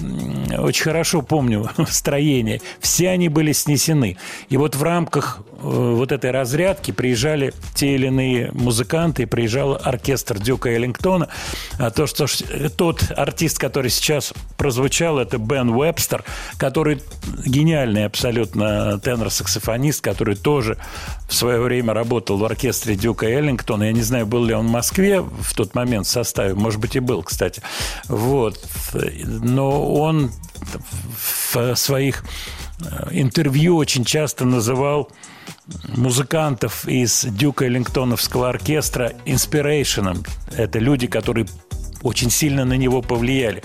[0.59, 2.61] очень хорошо помню строение.
[2.81, 4.17] Все они были снесены.
[4.49, 10.39] И вот в рамках э, вот этой разрядки приезжали те или иные музыканты, приезжал оркестр
[10.39, 11.29] Дюка Эллингтона.
[11.79, 12.43] А то, что ж-
[12.77, 16.25] тот артист, который сейчас прозвучал, это Бен Уэбстер,
[16.59, 17.01] который
[17.45, 20.79] гениальный абсолютно тенор-саксофонист, который тоже
[21.29, 23.85] в свое время работал в оркестре Дюка Эллингтона.
[23.85, 26.55] Я не знаю, был ли он в Москве в тот момент в составе.
[26.55, 27.63] Может быть, и был, кстати.
[28.09, 28.65] Вот.
[29.25, 30.31] Но он
[31.53, 32.25] в своих
[32.81, 35.11] э, интервью очень часто называл
[35.97, 40.23] музыкантов из Дюка Эллингтоновского оркестра инспирейшеном.
[40.57, 41.47] Это люди, которые
[42.03, 43.63] очень сильно на него повлияли.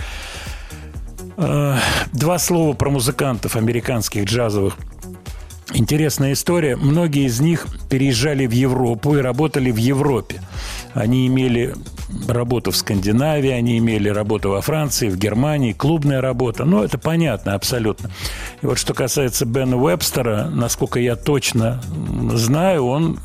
[1.37, 1.77] Э,
[2.13, 4.77] Два слова про музыкантов американских джазовых.
[5.73, 6.75] Интересная история.
[6.75, 10.41] Многие из них переезжали в Европу и работали в Европе.
[10.93, 11.73] Они имели
[12.27, 16.65] работу в Скандинавии, они имели работу во Франции, в Германии, клубная работа.
[16.65, 18.09] Ну, это понятно абсолютно.
[18.61, 21.81] И вот что касается Бена Уэбстера, насколько я точно
[22.33, 23.19] знаю, он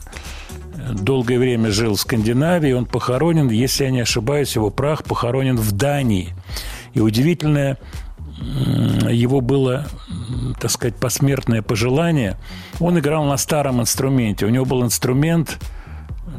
[0.93, 5.73] долгое время жил в Скандинавии, он похоронен, если я не ошибаюсь, его прах похоронен в
[5.73, 6.35] Дании.
[6.95, 7.79] И удивительное
[9.11, 9.87] его было,
[10.61, 12.37] так сказать, посмертное пожелание.
[12.81, 14.47] Он играл на старом инструменте.
[14.47, 15.59] У него был инструмент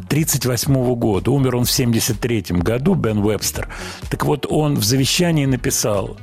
[0.05, 1.31] 1938 года.
[1.31, 3.69] Умер он в 1973 году, Бен Уэбстер.
[4.09, 6.17] Так вот, он в завещании написал,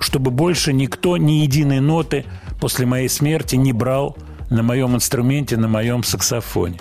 [0.00, 2.24] чтобы больше никто ни единой ноты
[2.60, 4.16] после моей смерти не брал
[4.50, 6.78] на моем инструменте, на моем саксофоне.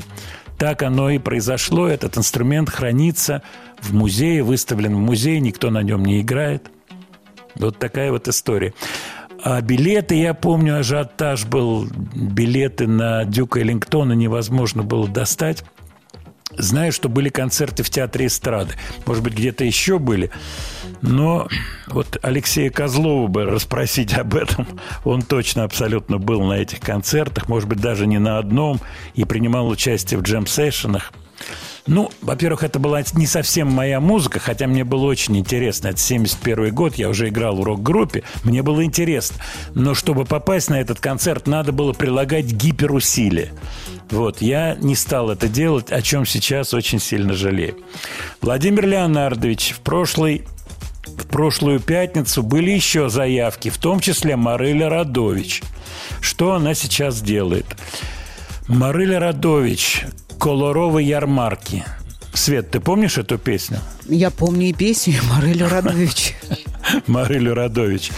[0.58, 1.88] Так оно и произошло.
[1.88, 3.42] Этот инструмент хранится
[3.82, 6.70] в музее, выставлен в музее, никто на нем не играет.
[7.56, 8.74] Вот такая вот история.
[9.44, 11.88] А билеты, я помню, ажиотаж был.
[12.16, 15.66] Билеты на Дюка Эллингтона невозможно было достать.
[16.58, 18.74] Знаю, что были концерты в театре эстрады.
[19.06, 20.32] Может быть, где-то еще были.
[21.02, 21.48] Но
[21.88, 24.68] вот Алексея Козлова бы расспросить об этом.
[25.04, 27.50] Он точно абсолютно был на этих концертах.
[27.50, 28.80] Может быть, даже не на одном.
[29.14, 31.12] И принимал участие в джем-сессионах.
[31.86, 35.90] Ну, во-первых, это была не совсем моя музыка, хотя мне было очень интересно.
[35.90, 39.38] Это 71 год, я уже играл в рок-группе, мне было интересно.
[39.74, 43.52] Но чтобы попасть на этот концерт, надо было прилагать гиперусилие.
[44.10, 47.78] Вот, я не стал это делать, о чем сейчас очень сильно жалею.
[48.42, 50.46] Владимир Леонардович в прошлый
[51.06, 55.62] в прошлую пятницу были еще заявки, в том числе Марыля Радович.
[56.22, 57.66] Что она сейчас делает?
[58.68, 60.06] Марыля Радович,
[60.44, 61.86] колоровые ярмарки.
[62.34, 63.80] Свет, ты помнишь эту песню?
[64.10, 66.36] Я помню и песню, и Марелю Радович.
[67.08, 68.12] Марылю Радович.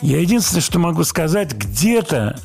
[0.00, 2.38] Я единственное, что могу сказать, где-то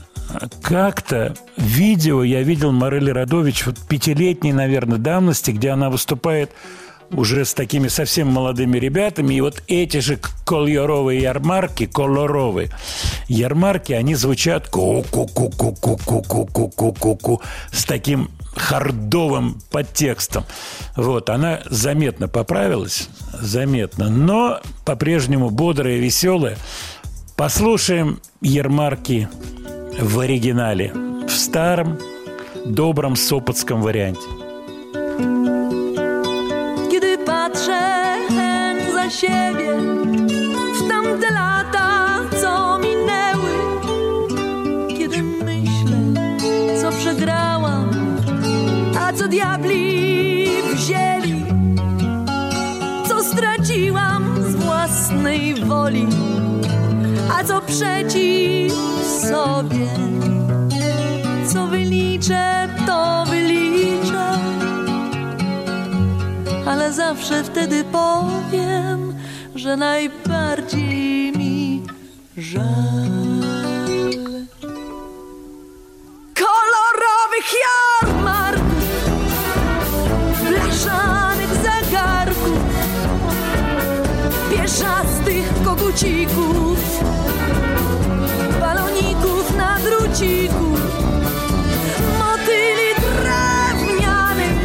[0.63, 6.49] как-то видео я видел Марели Радович вот пятилетней, наверное, давности, где она выступает
[7.11, 12.71] уже с такими совсем молодыми ребятами, и вот эти же кольоровые ярмарки, колоровые
[13.27, 17.41] ярмарки, они звучат ку-ку-ку-ку-ку-ку-ку-ку-ку
[17.71, 20.45] с таким хардовым подтекстом.
[20.95, 26.57] Вот, она заметно поправилась, заметно, но по-прежнему бодрая, веселая.
[27.35, 29.27] Послушаем ярмарки
[29.99, 30.93] в оригинале,
[31.27, 31.97] в старом,
[32.65, 34.21] добром сопотском варианте.
[36.91, 38.15] Kiedy patrzę
[38.93, 39.73] za siebie
[40.73, 41.52] w tamte lata,
[49.15, 51.45] co diabli wzięli,
[53.07, 56.07] co straciłam z własnej woli,
[57.39, 58.73] a co przeciw
[59.31, 59.87] sobie,
[61.53, 63.53] co wyliczę, to wyliczę
[66.65, 69.15] ale zawsze wtedy powiem,
[69.55, 71.83] że najbardziej mi
[72.37, 72.63] żal.
[76.35, 78.42] Kolorowych jarmarków,
[84.63, 86.79] pieszastych kogucików,
[88.59, 90.69] baloników na druciku,
[92.19, 94.59] motyli drewnianych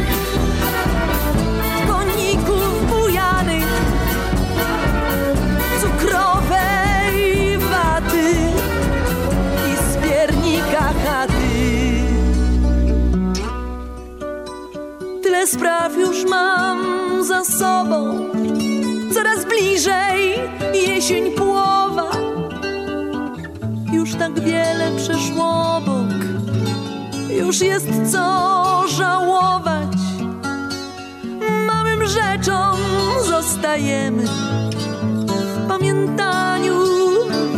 [1.87, 3.67] koników bujanych,
[5.81, 8.31] cukrowej waty
[9.67, 10.93] i z piernika.
[15.23, 16.79] Tyle spraw już mam
[17.23, 18.29] za sobą,
[19.59, 20.39] bliżej
[20.73, 22.11] jesień połowa.
[23.93, 26.13] Już tak wiele przeszło obok,
[27.29, 29.97] już jest co żałować
[31.67, 32.77] małym rzeczom
[33.27, 34.23] zostajemy
[35.31, 36.75] w pamiętaniu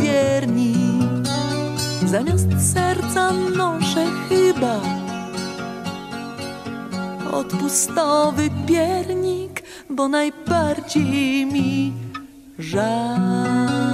[0.00, 0.74] wierni.
[2.06, 4.80] Zamiast serca noszę chyba
[7.32, 9.51] odpustowy piernik,
[9.96, 11.92] bo najbardziej mi
[12.58, 13.91] żal.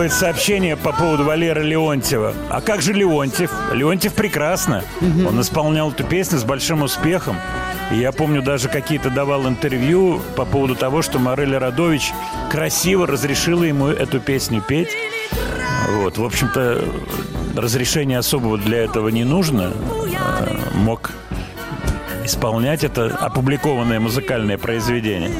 [0.00, 2.32] Приходит сообщение по поводу Валеры Леонтьева.
[2.48, 3.52] А как же Леонтьев?
[3.74, 4.82] Леонтьев прекрасно.
[5.02, 7.36] Он исполнял эту песню с большим успехом.
[7.92, 12.14] И я помню, даже какие-то давал интервью по поводу того, что Мореля Радович
[12.50, 14.88] красиво разрешила ему эту песню петь.
[15.90, 16.82] Вот, в общем-то,
[17.54, 19.70] разрешения особого для этого не нужно.
[19.70, 21.10] Э, Мог
[22.24, 25.30] исполнять это опубликованное музыкальное произведение.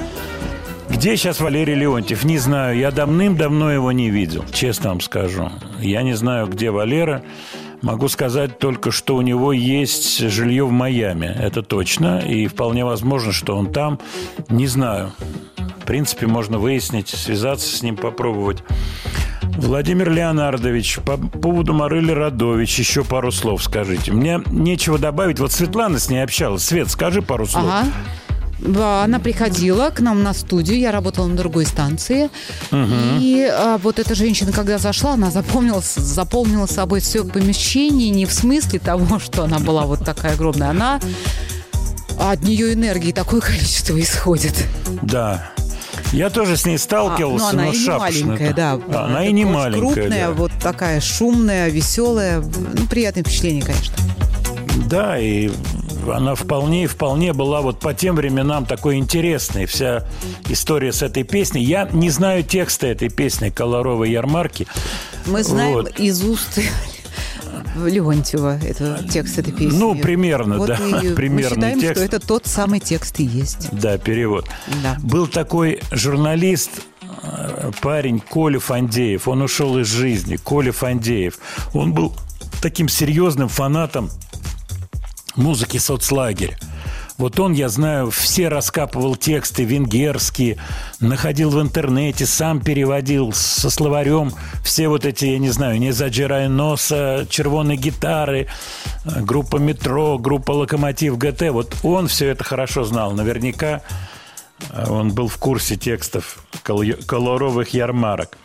[1.01, 2.25] Где сейчас Валерий Леонтьев?
[2.25, 2.77] Не знаю.
[2.77, 5.51] Я давным-давно его не видел, честно вам скажу.
[5.81, 7.23] Я не знаю, где Валера.
[7.81, 11.25] Могу сказать только, что у него есть жилье в Майами.
[11.25, 12.19] Это точно.
[12.19, 13.99] И вполне возможно, что он там.
[14.51, 15.13] Не знаю.
[15.83, 18.63] В принципе, можно выяснить, связаться с ним, попробовать.
[19.57, 24.13] Владимир Леонардович, по поводу Марыли Радович еще пару слов скажите.
[24.13, 25.41] Мне нечего добавить.
[25.41, 26.63] Вот Светлана с ней общалась.
[26.63, 27.65] Свет, скажи пару слов.
[27.67, 27.87] Ага.
[28.61, 32.29] Да, Она приходила к нам на студию, я работала на другой станции.
[32.73, 38.33] И а, вот эта женщина, когда зашла, она запомнила, заполнила собой все помещение, не в
[38.33, 40.71] смысле того, что она была вот такая огромная.
[40.71, 41.01] Она
[42.19, 44.55] от нее энергии такое количество исходит.
[45.03, 45.51] Да.
[46.13, 48.81] Я тоже с ней А, сталкивался, ну, она но и не маленькая, да.
[48.93, 50.33] А, Она и не маленькая, Крупная, да.
[50.33, 52.41] вот такая шумная, веселая.
[52.41, 53.95] Ну, приятное впечатление, конечно.
[54.89, 55.51] Да, и
[56.09, 59.67] она вполне, вполне была вот по тем временам такой интересной.
[59.67, 60.07] Вся
[60.49, 61.65] история с этой песней.
[61.65, 64.67] Я не знаю текста этой песни «Колоровой ярмарки».
[65.27, 65.99] Мы знаем Вот.
[65.99, 66.59] из уст
[67.77, 69.77] Леонтьева это текст этой песни.
[69.77, 71.97] Ну, примерно, Вот да, и примерный мы считаем, текст.
[71.97, 73.69] что это тот самый текст и есть.
[73.73, 74.47] Да, перевод.
[74.83, 74.97] Да.
[75.03, 76.71] Был такой журналист,
[77.23, 79.29] э, парень Коля Фандеев.
[79.29, 80.37] Он ушел из жизни.
[80.37, 81.39] Коля Фандеев.
[81.73, 82.15] Он был
[82.61, 84.11] таким серьезным фанатом
[85.37, 86.57] музыки соцлагеря.
[87.21, 90.57] Вот он, я знаю, все раскапывал тексты венгерские,
[91.01, 94.33] находил в интернете, сам переводил со словарем
[94.65, 98.49] все вот эти, я не знаю, «Не заджирай носа», «Червоные гитары»,
[99.05, 101.51] группа «Метро», группа «Локомотив ГТ».
[101.51, 103.13] Вот он все это хорошо знал.
[103.13, 103.83] Наверняка
[104.89, 108.37] он был в курсе текстов кол- колоровых ярмарок.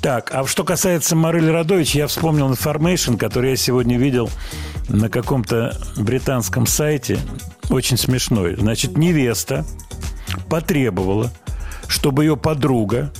[0.00, 4.30] Так, а что касается Марыли Родович, я вспомнил information, который я сегодня видел
[4.88, 7.18] на каком-то британском сайте.
[7.70, 8.56] Очень смешной.
[8.56, 9.64] Значит, невеста
[10.48, 11.32] потребовала,
[11.86, 13.12] чтобы ее подруга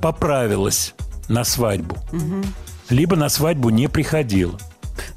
[0.00, 0.94] поправилась
[1.28, 1.96] на свадьбу.
[2.88, 4.58] Либо на свадьбу не приходила.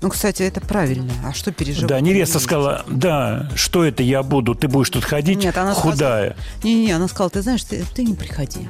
[0.03, 1.13] Ну, кстати, это правильно.
[1.25, 1.87] А что переживать?
[1.87, 6.35] Да, невеста сказала, да, что это я буду, ты будешь тут ходить Нет, она худая.
[6.61, 8.67] Не-не, она сказала, ты знаешь, ты, ты не приходи.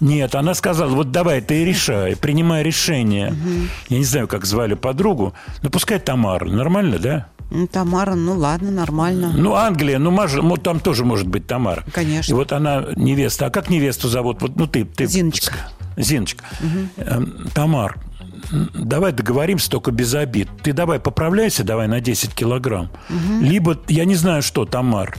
[0.00, 3.34] Нет, она сказала, вот давай, ты решай, принимай решение.
[3.90, 6.46] Я не знаю, как звали подругу, но пускай Тамара.
[6.46, 7.28] Нормально, да?
[7.50, 9.30] Ну, Тамара, ну ладно, нормально.
[9.36, 11.84] Ну, Англия, ну, маж- ну, там тоже может быть Тамара.
[11.92, 12.32] Конечно.
[12.32, 13.46] И вот она невеста.
[13.46, 14.40] А как невесту зовут?
[14.40, 15.04] Вот, ну, ты, ты...
[15.06, 15.56] Зиночка.
[15.98, 16.44] Зиночка.
[16.96, 17.98] Эм, Тамар,
[18.74, 20.48] давай договоримся только без обид.
[20.62, 22.90] Ты давай поправляйся, давай на 10 килограмм.
[23.40, 25.16] Либо, я не знаю, что, Тамар.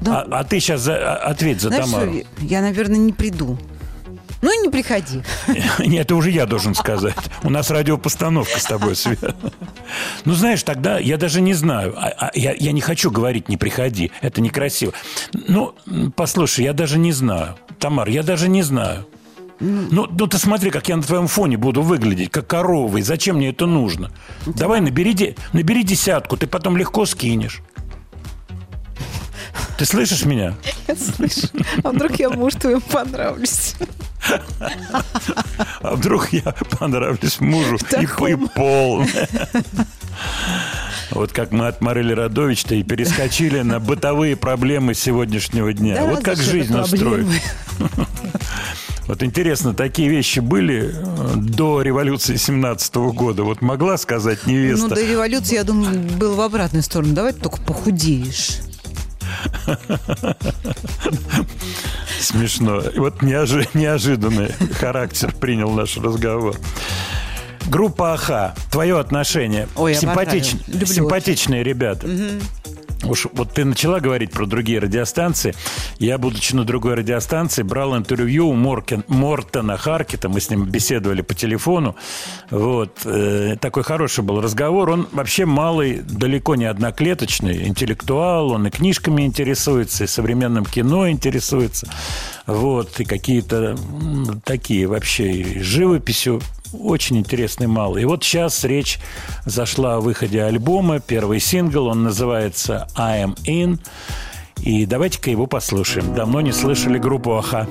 [0.00, 0.22] Да.
[0.22, 2.12] А, а ты сейчас ответь за Знаешь, Тамару.
[2.12, 3.58] что, я, наверное, не приду.
[4.42, 5.22] Ну, и не приходи.
[5.78, 7.14] Нет, это уже я должен сказать.
[7.44, 9.36] У нас радиопостановка с тобой, Света.
[10.24, 11.94] Ну, знаешь, тогда я даже не знаю.
[11.96, 14.10] А- а я, я не хочу говорить «не приходи».
[14.20, 14.92] Это некрасиво.
[15.32, 15.74] Ну,
[16.16, 17.56] послушай, я даже не знаю.
[17.78, 19.06] Тамар, я даже не знаю.
[19.62, 23.36] Ну, ну, ты смотри, как я на твоем фоне буду выглядеть, как корова, и зачем
[23.36, 24.10] мне это нужно?
[24.44, 27.62] Давай, набери, набери десятку, ты потом легко скинешь.
[29.78, 30.54] Ты слышишь меня?
[31.16, 31.50] Слышь,
[31.82, 33.74] а вдруг я муж твоему понравлюсь?
[35.80, 39.04] А вдруг я понравлюсь мужу и, и пол.
[41.10, 45.96] Вот как мы от Марели Радович-то и перескочили на бытовые проблемы сегодняшнего дня.
[45.96, 47.34] Да вот как жизнь проблемы.
[49.08, 53.42] Вот интересно, такие вещи были э, до революции 17 года?
[53.42, 54.90] Вот могла сказать Ну, невеста?
[54.94, 57.12] до революции, я думаю, был в обратную сторону.
[57.12, 58.58] Давай ты только похудеешь.
[62.20, 62.82] Смешно.
[62.96, 66.56] Вот неожи- неожиданный характер принял наш разговор.
[67.66, 68.54] Группа АХА.
[68.70, 69.68] Твое отношение.
[69.76, 70.56] Ой, Симпатич-.
[70.66, 72.06] Люблю Симпатичные ребята.
[73.04, 75.54] Уж вот ты начала говорить про другие радиостанции.
[75.98, 80.28] Я, будучи на другой радиостанции, брал интервью у Моркен- Мортона Харкета.
[80.28, 81.96] Мы с ним беседовали по телефону.
[82.50, 83.00] Вот.
[83.04, 84.90] Э, такой хороший был разговор.
[84.90, 88.52] Он вообще малый, далеко не одноклеточный, интеллектуал.
[88.52, 91.88] Он и книжками интересуется, и современным кино интересуется.
[92.46, 93.00] Вот.
[93.00, 93.76] И какие-то
[94.44, 96.40] такие вообще живописью
[96.72, 98.02] очень интересный малый.
[98.02, 98.98] И вот сейчас речь
[99.44, 103.78] зашла о выходе альбома, первый сингл, он называется «I am in».
[104.62, 106.14] И давайте-ка его послушаем.
[106.14, 107.66] Давно не слышали группу «Аха».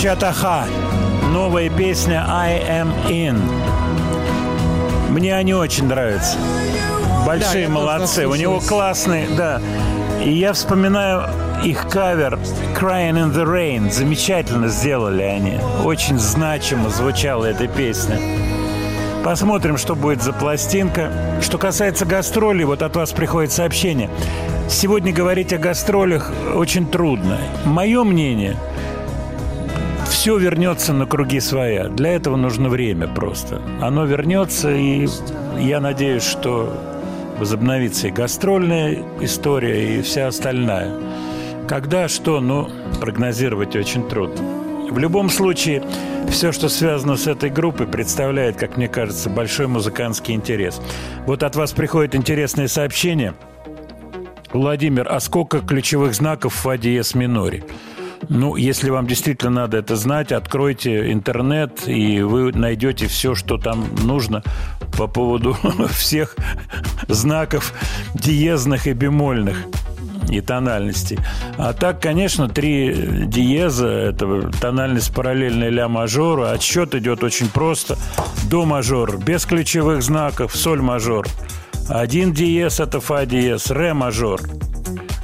[0.00, 0.64] Чатаха.
[1.30, 3.38] Новая песня I Am In.
[5.10, 6.38] Мне они очень нравятся.
[7.26, 8.26] Большие тоже молодцы.
[8.26, 9.60] У него классные, да.
[10.24, 11.28] И я вспоминаю
[11.62, 12.38] их кавер
[12.80, 13.90] Crying in the Rain.
[13.92, 15.58] Замечательно сделали они.
[15.84, 18.18] Очень значимо звучала эта песня.
[19.22, 21.12] Посмотрим, что будет за пластинка.
[21.42, 24.08] Что касается гастролей, вот от вас приходит сообщение.
[24.70, 27.36] Сегодня говорить о гастролях очень трудно.
[27.66, 28.56] Мое мнение,
[30.20, 31.88] все вернется на круги своя.
[31.88, 33.62] Для этого нужно время просто.
[33.80, 35.08] Оно вернется, и
[35.58, 36.70] я надеюсь, что
[37.38, 40.94] возобновится и гастрольная история, и вся остальная.
[41.66, 42.68] Когда, что, ну,
[43.00, 44.44] прогнозировать очень трудно.
[44.90, 45.82] В любом случае,
[46.28, 50.82] все, что связано с этой группой, представляет, как мне кажется, большой музыкантский интерес.
[51.24, 53.32] Вот от вас приходит интересное сообщение.
[54.52, 57.14] Владимир, а сколько ключевых знаков в фа диез?
[58.30, 63.88] Ну, если вам действительно надо это знать, откройте интернет, и вы найдете все, что там
[64.04, 64.44] нужно
[64.96, 65.56] по поводу
[65.90, 66.36] всех
[67.08, 67.74] знаков
[68.14, 69.64] диезных и бемольных
[70.30, 71.18] и тональностей.
[71.58, 76.44] А так, конечно, три диеза– это тональность параллельная ля мажору.
[76.44, 77.98] Отсчет идет очень просто.
[78.48, 81.26] До мажор без ключевых знаков, соль мажор.
[81.88, 84.40] Один диез– это фа диез, ре мажор.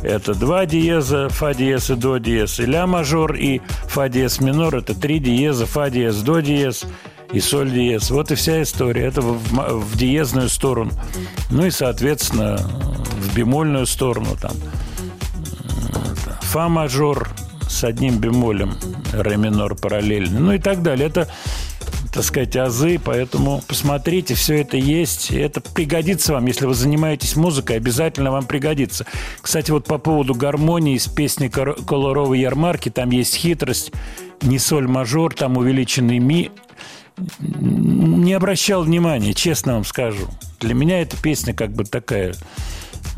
[0.03, 2.61] Это два диеза, фа диез и до диез.
[2.61, 6.84] И ля мажор и фа диез минор– это три диеза, фа диез, до диез
[7.32, 8.11] и соль диез.
[8.11, 9.07] Вот и вся история.
[9.07, 10.92] Это в, в диезную сторону.
[11.51, 14.53] Ну и, соответственно, в бемольную сторону там
[16.57, 17.28] фа мажор
[17.68, 18.78] с одним бемолем,
[19.12, 21.09] ре минор параллельно, ну и так далее.
[21.09, 21.28] Это,
[22.17, 25.31] так сказать, азы, поэтому посмотрите, все это есть.
[25.31, 29.05] Это пригодится вам, если вы занимаетесь музыкой, обязательно вам пригодится.
[29.43, 33.93] Кстати, вот по поводу гармонии из песни «Кор- «Колоровой ярмарки», там есть хитрость,
[34.41, 36.51] не соль мажор, там увеличенный ми.
[37.39, 40.27] Не обращал внимания, честно вам скажу.
[40.59, 42.35] Для меня эта песня как бы такая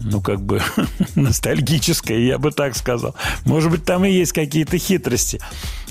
[0.01, 0.63] ну, как бы
[1.15, 3.15] ностальгическая, я бы так сказал.
[3.45, 5.41] Может быть, там и есть какие-то хитрости.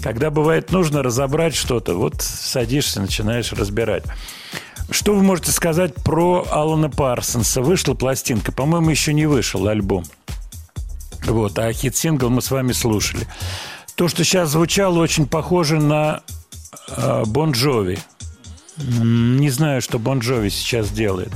[0.01, 4.03] Когда бывает нужно разобрать что-то, вот садишься, начинаешь разбирать.
[4.89, 7.61] Что вы можете сказать про Алана Парсонса?
[7.61, 10.05] Вышла пластинка, по-моему, еще не вышел альбом.
[11.25, 13.27] Вот, а хит-сингл мы с вами слушали.
[13.95, 16.21] То, что сейчас звучало, очень похоже на
[16.89, 17.99] э, Бон Джови.
[18.77, 21.31] Не знаю, что Бон Джови сейчас делает.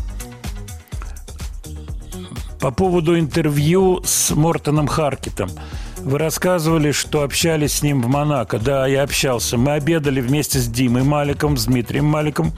[2.62, 5.49] По поводу интервью с Мортоном Харкетом.
[5.97, 8.59] Вы рассказывали, что общались с ним в Монако.
[8.59, 9.57] Да, я общался.
[9.57, 12.53] Мы обедали вместе с Димой Маликом, с Дмитрием Маликом,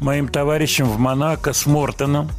[0.00, 2.30] моим товарищем в Монако, с Мортоном.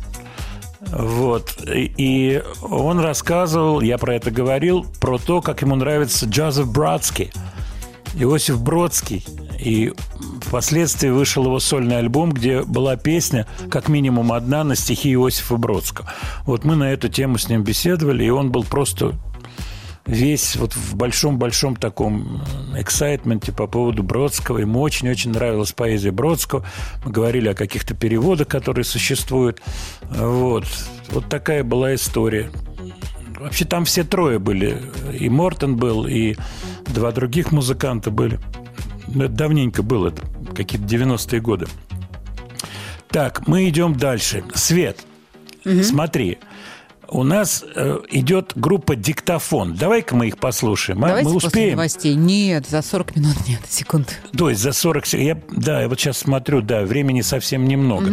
[0.79, 1.57] Вот.
[1.67, 7.31] И, он рассказывал, я про это говорил, про то, как ему нравится Джозеф Братский,
[8.15, 9.25] Иосиф Бродский.
[9.59, 9.93] И
[10.41, 16.11] впоследствии вышел его сольный альбом, где была песня, как минимум одна, на стихи Иосифа Бродского.
[16.45, 19.13] Вот мы на эту тему с ним беседовали, и он был просто
[20.05, 22.41] весь вот в большом-большом таком
[22.75, 24.59] эксайтменте по поводу Бродского.
[24.59, 26.65] Ему очень-очень нравилась поэзия Бродского.
[27.05, 29.61] Мы говорили о каких-то переводах, которые существуют.
[30.09, 30.65] Вот.
[31.11, 32.49] Вот такая была история.
[33.39, 34.81] Вообще там все трое были.
[35.17, 36.35] И Мортон был, и
[36.87, 38.39] два других музыканта были.
[39.13, 40.13] Ну, Это давненько было,
[40.55, 41.67] какие-то 90-е годы.
[43.09, 44.43] Так, мы идем дальше.
[44.53, 44.99] Свет,
[45.83, 46.37] смотри.
[47.11, 49.73] У нас э, идет группа «Диктофон».
[49.73, 51.03] Давай-ка мы их послушаем.
[51.03, 51.07] а?
[51.07, 51.71] Давайте мы после успеем?
[51.77, 52.13] новостей.
[52.13, 54.19] Нет, за 40 минут нет, секунд.
[54.37, 55.25] То есть за 40 секунд.
[55.27, 58.11] Я, да, я вот сейчас смотрю, да, времени совсем немного.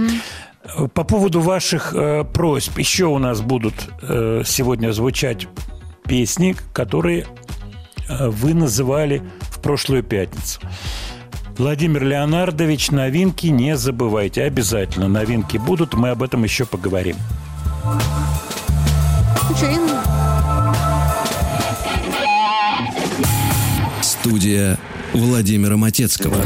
[0.64, 2.78] Э, По поводу ваших э, просьб.
[2.78, 5.46] Еще у нас будут э, сегодня звучать
[6.08, 7.26] песни, которые
[8.08, 9.20] э, вы называли
[9.56, 10.60] в прошлую пятницу.
[11.58, 14.42] Владимир Леонардович, новинки не забывайте.
[14.42, 15.94] Обязательно новинки будут.
[15.94, 17.16] Мы об этом еще поговорим.
[24.02, 24.78] Студия
[25.14, 26.36] Владимира Матецкого.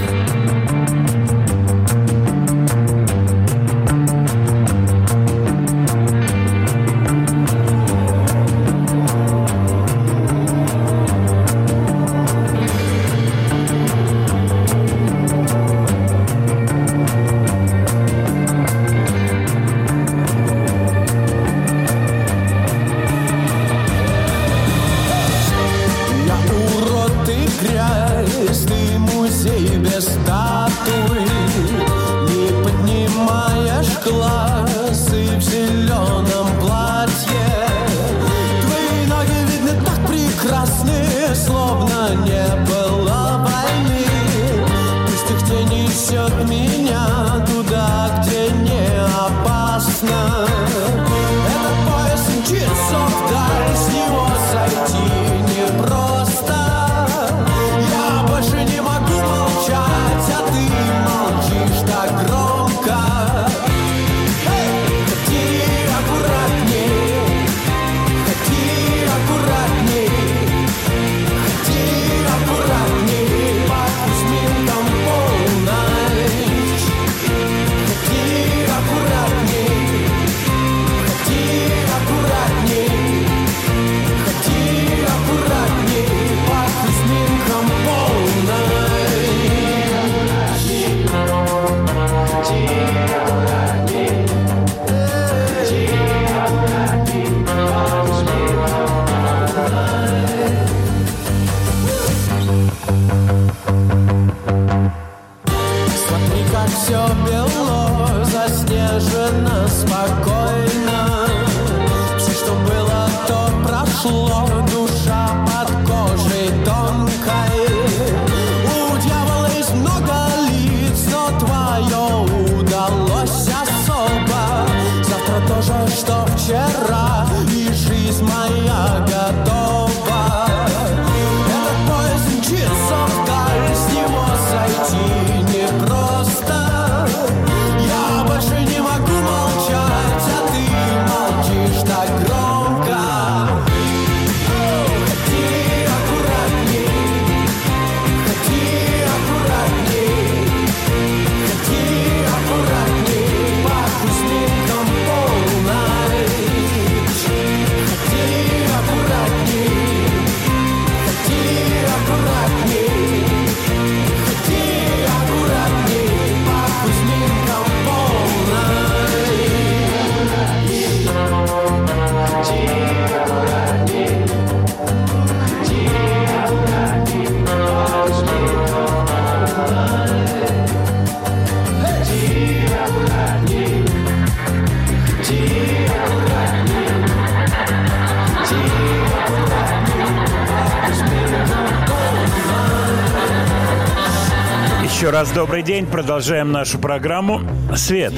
[195.21, 195.85] Раз добрый день.
[195.85, 197.43] Продолжаем нашу программу.
[197.77, 198.15] Свет,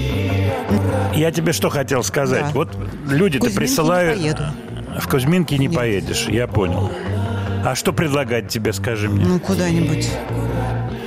[1.12, 2.44] я тебе что хотел сказать.
[2.44, 2.50] Да.
[2.52, 4.20] Вот люди-то присылают...
[5.00, 5.74] В Кузьминки не Нет.
[5.74, 6.92] поедешь, я понял.
[7.64, 9.24] А что предлагать тебе, скажи мне?
[9.24, 10.08] Ну, куда-нибудь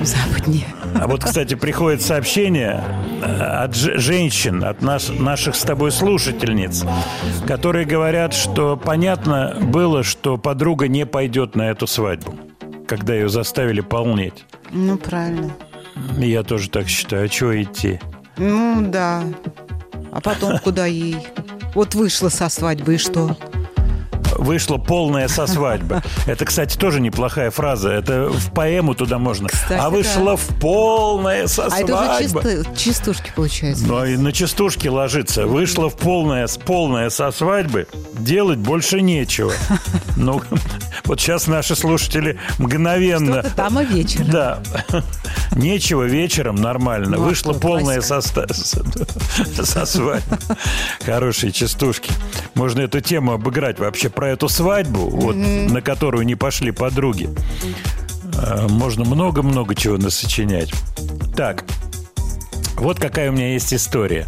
[0.02, 0.66] западнее.
[1.00, 2.84] А вот, кстати, приходит сообщение
[3.22, 6.84] э, от женщин, от нас, наших с тобой слушательниц,
[7.46, 12.34] которые говорят, что понятно было, что подруга не пойдет на эту свадьбу,
[12.86, 14.44] когда ее заставили полнеть.
[14.72, 15.52] Ну, правильно.
[16.18, 17.26] Я тоже так считаю.
[17.26, 18.00] А чего идти?
[18.36, 19.24] Ну, да.
[20.12, 21.16] А потом куда ей?
[21.74, 23.36] Вот вышла со свадьбы, и что?
[24.38, 26.02] Вышла полная со свадьбы.
[26.26, 27.90] Это, кстати, тоже неплохая фраза.
[27.90, 29.48] Это в поэму туда можно.
[29.48, 30.36] Кстати, а вышла да.
[30.36, 32.42] в полная со А это уже свадьбы.
[32.42, 33.86] чисто, чистушки получается.
[33.86, 35.46] Ну, и на частушке ложится.
[35.46, 37.86] Вышла в полное, полное со свадьбы.
[38.18, 39.52] Делать больше нечего.
[40.16, 40.40] Ну,
[41.04, 43.40] вот сейчас наши слушатели мгновенно...
[43.42, 44.24] Что-то там и вечер.
[44.24, 44.62] Да.
[45.54, 47.18] Нечего вечером нормально.
[47.18, 48.22] Ну, а полная классика.
[48.52, 50.38] со, ста- со свадьбы.
[51.04, 52.12] Хорошие частушки.
[52.54, 57.30] Можно эту тему обыграть вообще про эту свадьбу, вот, на которую не пошли подруги.
[58.36, 60.72] А, Можно много-много чего насочинять.
[61.36, 61.64] Так,
[62.76, 64.26] вот какая у меня есть история.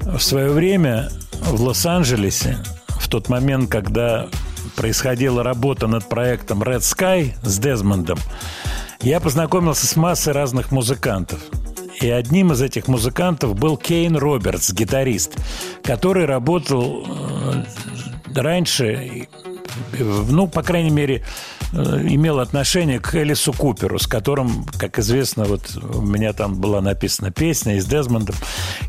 [0.00, 2.58] В свое время в Лос-Анджелесе,
[2.88, 4.28] в тот момент, когда
[4.76, 8.18] происходила работа над проектом Red Sky с Дезмондом,
[9.00, 11.40] я познакомился с массой разных музыкантов.
[12.00, 15.36] И одним из этих музыкантов был Кейн Робертс, гитарист,
[15.82, 17.64] который работал э,
[18.36, 19.28] раньше,
[19.98, 21.24] ну, по крайней мере,
[21.72, 21.76] э,
[22.08, 27.30] имел отношение к Элису Куперу, с которым, как известно, вот у меня там была написана
[27.30, 28.36] песня из Дезмондом.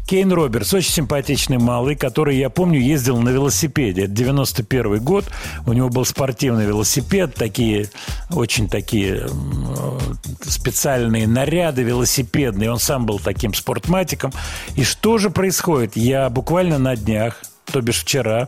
[0.07, 4.03] Кейн Робертс, очень симпатичный малый, который, я помню, ездил на велосипеде.
[4.03, 5.25] Это 91 год,
[5.65, 7.89] у него был спортивный велосипед, такие,
[8.29, 9.99] очень такие э,
[10.41, 12.71] специальные наряды велосипедные.
[12.71, 14.31] Он сам был таким спортматиком.
[14.75, 15.95] И что же происходит?
[15.95, 17.41] Я буквально на днях,
[17.71, 18.47] то бишь вчера,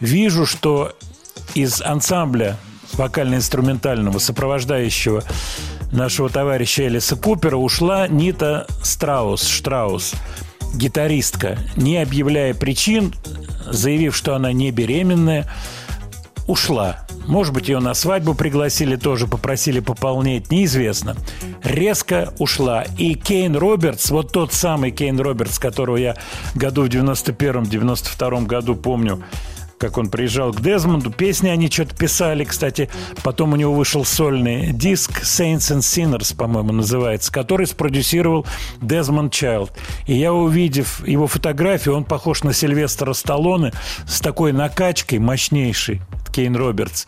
[0.00, 0.96] вижу, что
[1.54, 2.56] из ансамбля
[2.94, 5.22] вокально-инструментального, сопровождающего
[5.92, 10.14] нашего товарища Элиса Купера, ушла Нита Страус, Штраус,
[10.74, 13.14] гитаристка, не объявляя причин,
[13.66, 15.50] заявив, что она не беременная,
[16.46, 17.06] ушла.
[17.26, 21.16] может быть, ее на свадьбу пригласили, тоже попросили пополнять, неизвестно.
[21.62, 22.84] Резко ушла.
[22.98, 26.16] И Кейн Робертс, вот тот самый Кейн Робертс, которого я
[26.54, 29.22] году в 91-92 году помню,
[29.78, 31.10] как он приезжал к Дезмонду.
[31.10, 32.88] Песни они что-то писали, кстати.
[33.22, 38.46] Потом у него вышел сольный диск Saints and Sinners, по-моему, называется, который спродюсировал
[38.80, 39.72] Дезмонд Чайлд.
[40.06, 43.72] И я, увидев его фотографию, он похож на Сильвестра Сталлоне
[44.06, 46.00] с такой накачкой мощнейшей.
[46.36, 47.06] Кейн Робертс.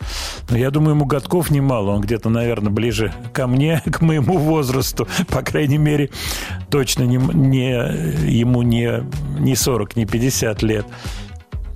[0.48, 1.90] Но я думаю, ему годков немало.
[1.90, 5.06] Он где-то, наверное, ближе ко мне, к моему возрасту.
[5.28, 6.08] По крайней мере,
[6.70, 7.72] точно не, не,
[8.26, 9.04] ему не,
[9.38, 10.86] не 40, не 50 лет.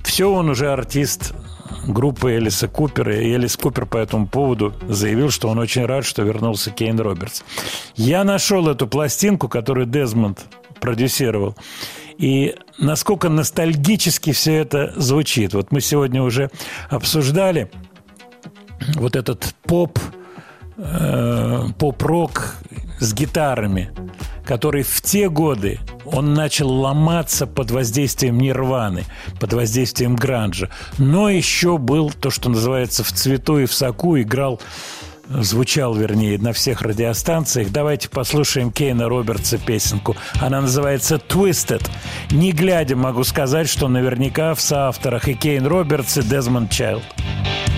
[0.03, 1.35] Все, он уже артист
[1.87, 3.15] группы Элиса Купера.
[3.21, 7.43] И Элис Купер по этому поводу заявил, что он очень рад, что вернулся Кейн Робертс.
[7.97, 10.47] Я нашел эту пластинку, которую Дезмонд
[10.81, 11.55] продюсировал.
[12.23, 15.55] И насколько ностальгически все это звучит.
[15.55, 16.51] Вот мы сегодня уже
[16.89, 17.69] обсуждали
[18.95, 19.99] вот этот поп,
[20.77, 22.55] э, поп-рок
[23.01, 23.91] с гитарами,
[24.45, 29.03] который в те годы он начал ломаться под воздействием нирваны,
[29.41, 30.71] под воздействием гранжа.
[30.99, 34.61] Но еще был то, что называется в цвету и в соку, играл
[35.41, 37.71] звучал, вернее, на всех радиостанциях.
[37.71, 40.17] Давайте послушаем Кейна Робертса песенку.
[40.41, 41.89] Она называется «Twisted».
[42.31, 47.03] Не глядя могу сказать, что наверняка в соавторах и Кейн Робертс, и Дезмонд Чайлд.
[47.15, 47.72] You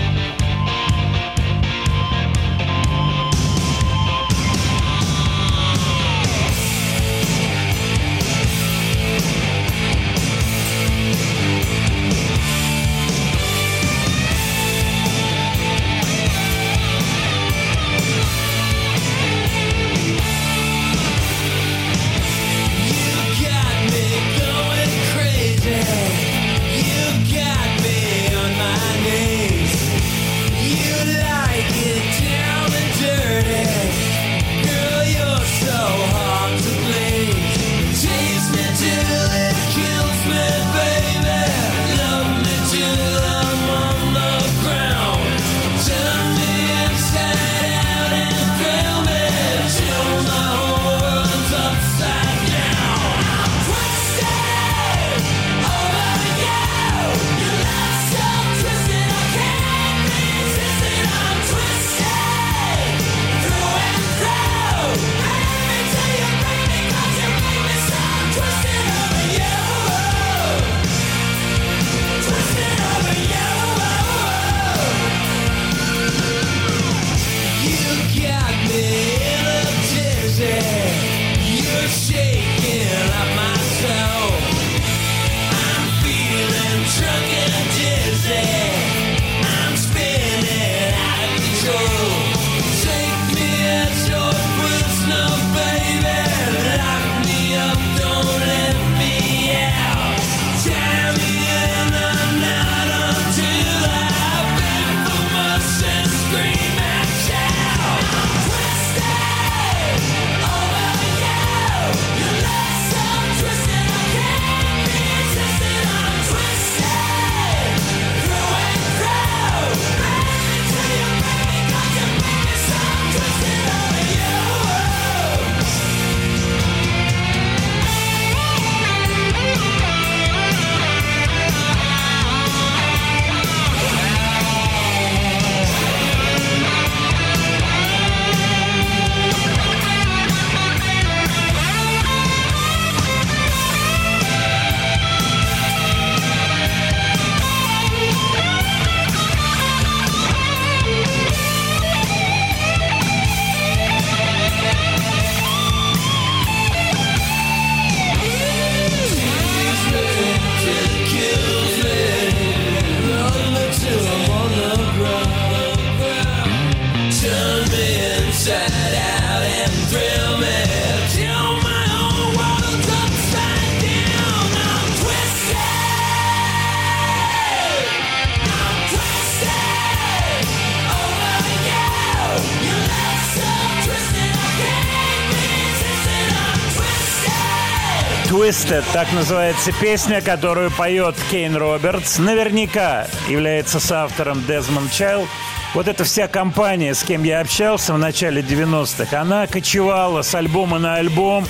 [188.65, 188.83] twisted.
[188.93, 192.17] Так называется песня, которую поет Кейн Робертс.
[192.17, 195.27] Наверняка является соавтором Дезмонд Чайлд.
[195.73, 200.79] Вот эта вся компания, с кем я общался в начале 90-х, она кочевала с альбома
[200.79, 201.45] на альбом.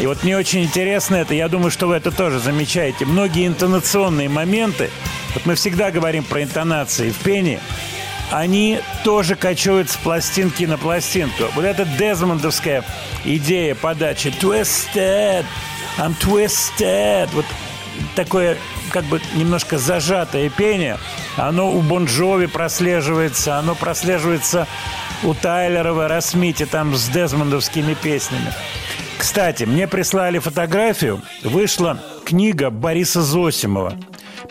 [0.00, 3.04] И вот мне очень интересно это, я думаю, что вы это тоже замечаете.
[3.04, 4.90] Многие интонационные моменты,
[5.34, 7.58] вот мы всегда говорим про интонации в пении,
[8.30, 11.44] они тоже качают с пластинки на пластинку.
[11.54, 12.84] Вот эта дезмондовская
[13.24, 15.44] идея подачи «Twisted»,
[15.96, 17.46] «I'm twisted», вот
[18.14, 18.56] такое
[18.90, 20.98] как бы немножко зажатое пение,
[21.36, 24.66] оно у Бон Джови прослеживается, оно прослеживается
[25.22, 28.52] у Тайлера в Аэросмите, там с дезмондовскими песнями.
[29.18, 31.20] Кстати, мне прислали фотографию.
[31.42, 33.94] Вышла книга Бориса Зосимова,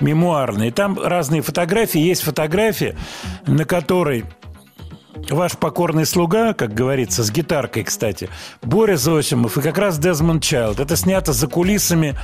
[0.02, 0.68] мемуарная.
[0.68, 2.00] И там разные фотографии.
[2.02, 2.98] Есть фотография,
[3.46, 4.26] на которой
[5.30, 8.30] ваш покорный слуга, как говорится, с гитаркой, кстати,
[8.61, 10.80] Боря Зосимов и как раз Дезмонд Чайлд.
[10.80, 12.15] Это снято за кулисами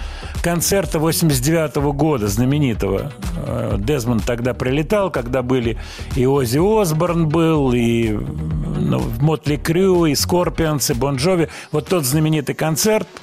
[0.41, 3.11] концерта 89 года, знаменитого.
[3.45, 5.77] Э, Дезмонд тогда прилетал, когда были
[6.15, 11.49] и Оззи Осборн был, и ну, Мотли Крю, и Скорпионс, и Бон Джови.
[11.71, 13.07] Вот тот знаменитый концерт–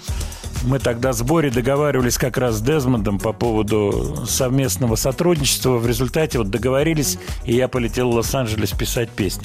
[0.62, 5.78] мы тогда с Борей договаривались как раз с Дезмондом по поводу совместного сотрудничества.
[5.78, 9.44] В результате вот договорились, и я полетел в Лос-Анджелес писать песни.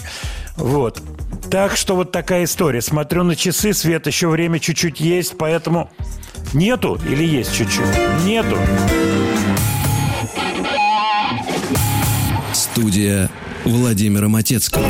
[0.57, 1.01] Вот.
[1.49, 2.81] Так что вот такая история.
[2.81, 5.89] Смотрю на часы, свет еще время чуть-чуть есть, поэтому
[6.53, 7.85] нету или есть чуть-чуть?
[8.25, 8.57] Нету.
[12.53, 13.29] Студия
[13.63, 14.85] Владимира Матецкого.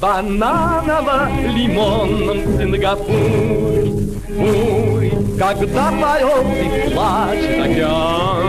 [0.00, 3.92] Бананово-лимонном Сингапуре.
[4.38, 8.46] Ой, когда поет и плачет океан,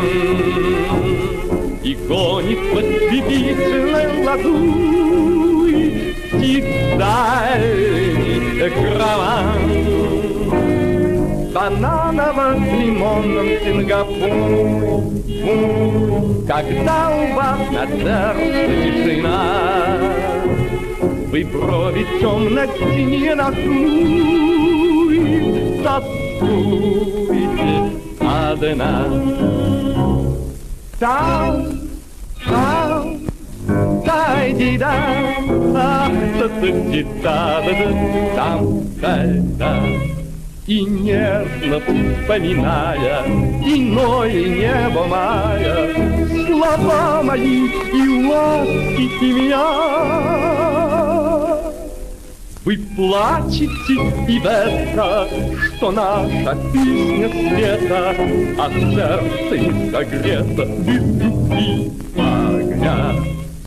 [1.84, 5.85] И гонит по слепительной лазури
[6.31, 6.65] Птиц
[6.99, 9.61] дальний караван.
[11.51, 15.09] Бананово-лимонном Сингапуре.
[15.49, 19.39] Ой, Когда у вас на сердце тишина,
[21.31, 25.19] вы брови темно-синие нахмурь,
[25.84, 27.19] Тоскуете
[28.19, 29.06] одна.
[30.99, 31.65] Там,
[32.45, 33.19] там,
[34.06, 34.93] дай да,
[35.76, 36.10] а,
[37.23, 37.89] та да да
[38.35, 38.60] там,
[39.57, 39.84] да.
[40.68, 43.26] И нежно вспоминая
[43.65, 45.93] иное небо мая,
[46.45, 51.09] Слова мои и ласки меня.
[52.65, 53.94] Вы плачете
[54.27, 55.30] и это,
[55.77, 58.14] что наша песня света,
[58.57, 63.15] А сердце не согрето без любви огня.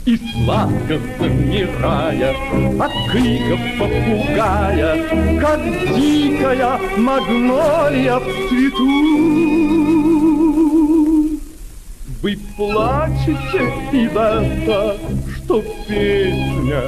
[0.05, 2.35] И сладко замирая
[2.78, 5.60] от криков попугая, Как
[5.97, 8.89] дикая магнолия в цвету.
[12.20, 13.62] Вы плачете
[13.93, 14.98] и это,
[15.36, 16.82] что песня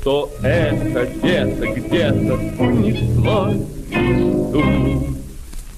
[0.00, 3.56] Что это где-то, где-то унеслось
[3.90, 4.64] мечту.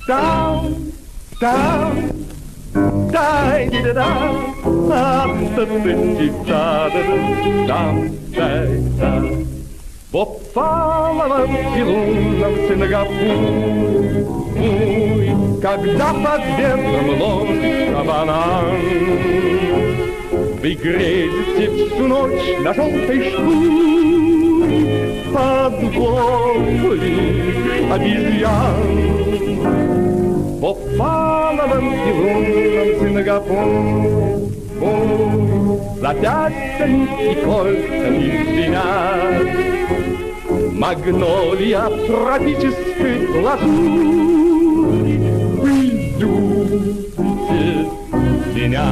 [0.07, 0.75] Там,
[1.41, 1.93] там,
[3.11, 4.03] дай да да
[4.87, 5.27] да
[5.57, 5.65] да
[6.45, 6.91] да
[7.67, 9.23] там дай да
[10.11, 14.27] В опаловом и лунном Сингапуре
[15.61, 18.67] когда под ветром ловится банан
[20.61, 24.59] вы грезите всю ночь на желтой шкуре.
[25.33, 27.01] Под головы
[27.93, 29.09] обезьян.
[30.61, 34.49] В опаловом и лунном Сингапуре
[36.01, 39.49] Запястьями и кольцами звенят
[40.73, 45.17] Магнолия тропической лазури.
[45.61, 45.75] Вы
[46.19, 47.71] любите
[48.55, 48.89] меня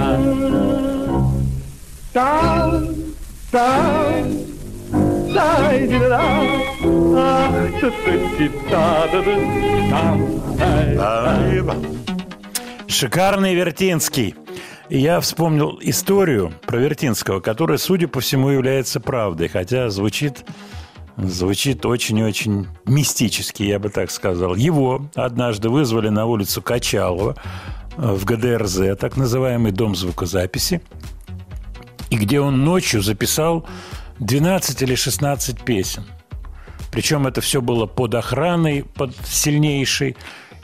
[2.17, 2.95] там,
[3.51, 4.25] там,
[5.35, 6.21] дай да да
[7.15, 7.53] ах,
[12.89, 14.35] Шикарный Вертинский.
[14.89, 20.47] Я вспомнил историю про Вертинского, которая, судя по всему, является правдой, хотя звучит,
[21.19, 24.55] звучит очень-очень мистически, я бы так сказал.
[24.55, 27.37] Его однажды вызвали на улицу Качалова
[27.99, 30.81] в ГДРЗ, так называемый дом звукозаписи,
[32.11, 33.66] и где он ночью записал
[34.19, 36.05] 12 или 16 песен.
[36.91, 40.16] Причем это все было под охраной, под сильнейшей.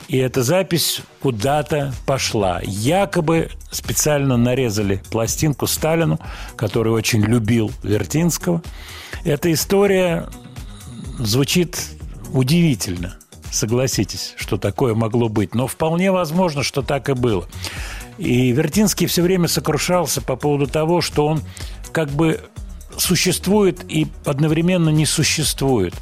[0.07, 2.59] И эта запись куда-то пошла.
[2.63, 6.19] Якобы специально нарезали пластинку Сталину,
[6.55, 8.61] который очень любил Вертинского.
[9.23, 10.27] Эта история
[11.19, 11.79] звучит
[12.33, 13.15] удивительно.
[13.51, 15.53] Согласитесь, что такое могло быть.
[15.53, 17.45] Но вполне возможно, что так и было.
[18.23, 21.41] И Вертинский все время сокрушался по поводу того, что он
[21.91, 22.39] как бы
[22.97, 25.93] существует и одновременно не существует.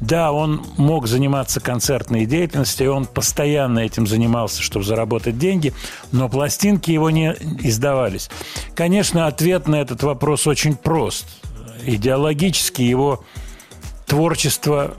[0.00, 5.72] Да, он мог заниматься концертной деятельностью, и он постоянно этим занимался, чтобы заработать деньги,
[6.12, 8.30] но пластинки его не издавались.
[8.76, 11.26] Конечно, ответ на этот вопрос очень прост.
[11.84, 13.24] Идеологически его
[14.06, 14.94] творчество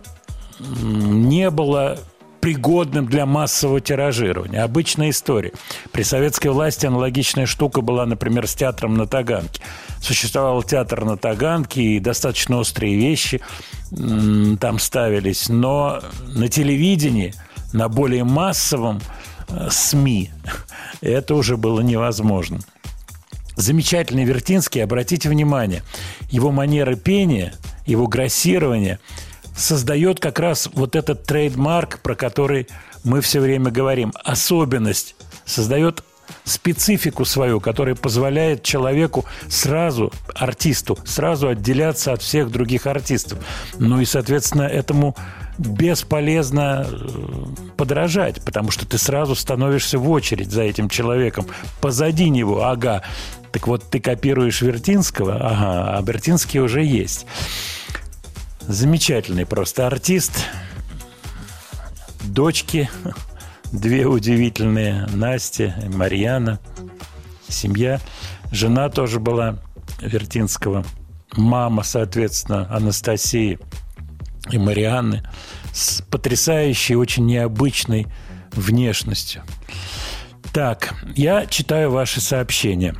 [0.59, 1.99] не было
[2.45, 4.63] пригодным для массового тиражирования.
[4.63, 5.51] Обычная история.
[5.91, 9.63] При советской власти аналогичная штука была, например, с театром на Таганке.
[9.99, 13.41] Существовал театр на Таганке, и достаточно острые вещи
[13.89, 15.49] там ставились.
[15.49, 16.03] Но
[16.35, 17.33] на телевидении,
[17.73, 19.01] на более массовом
[19.49, 20.29] э, СМИ
[21.01, 22.59] это уже было невозможно.
[23.55, 25.81] Замечательный Вертинский, обратите внимание,
[26.29, 27.55] его манера пения,
[27.87, 28.99] его грассирование
[29.55, 32.67] создает как раз вот этот трейдмарк, про который
[33.03, 34.13] мы все время говорим.
[34.23, 35.15] Особенность
[35.45, 36.03] создает
[36.43, 43.39] специфику свою, которая позволяет человеку сразу, артисту, сразу отделяться от всех других артистов.
[43.77, 45.15] Ну и, соответственно, этому
[45.57, 46.97] бесполезно э,
[47.77, 51.47] подражать, потому что ты сразу становишься в очередь за этим человеком.
[51.81, 53.03] Позади него, ага.
[53.51, 57.25] Так вот, ты копируешь Вертинского, ага, а Вертинский уже есть.
[58.67, 60.45] Замечательный просто артист.
[62.23, 62.89] Дочки,
[63.71, 66.59] две удивительные, Настя Марьяна.
[67.47, 67.99] Семья.
[68.51, 69.59] Жена тоже была
[70.01, 70.83] Вертинского.
[71.33, 73.59] Мама, соответственно, Анастасии
[74.49, 75.23] и Марианны
[75.71, 78.07] с потрясающей, очень необычной
[78.51, 79.43] внешностью.
[80.53, 82.95] Так, я читаю ваши сообщения.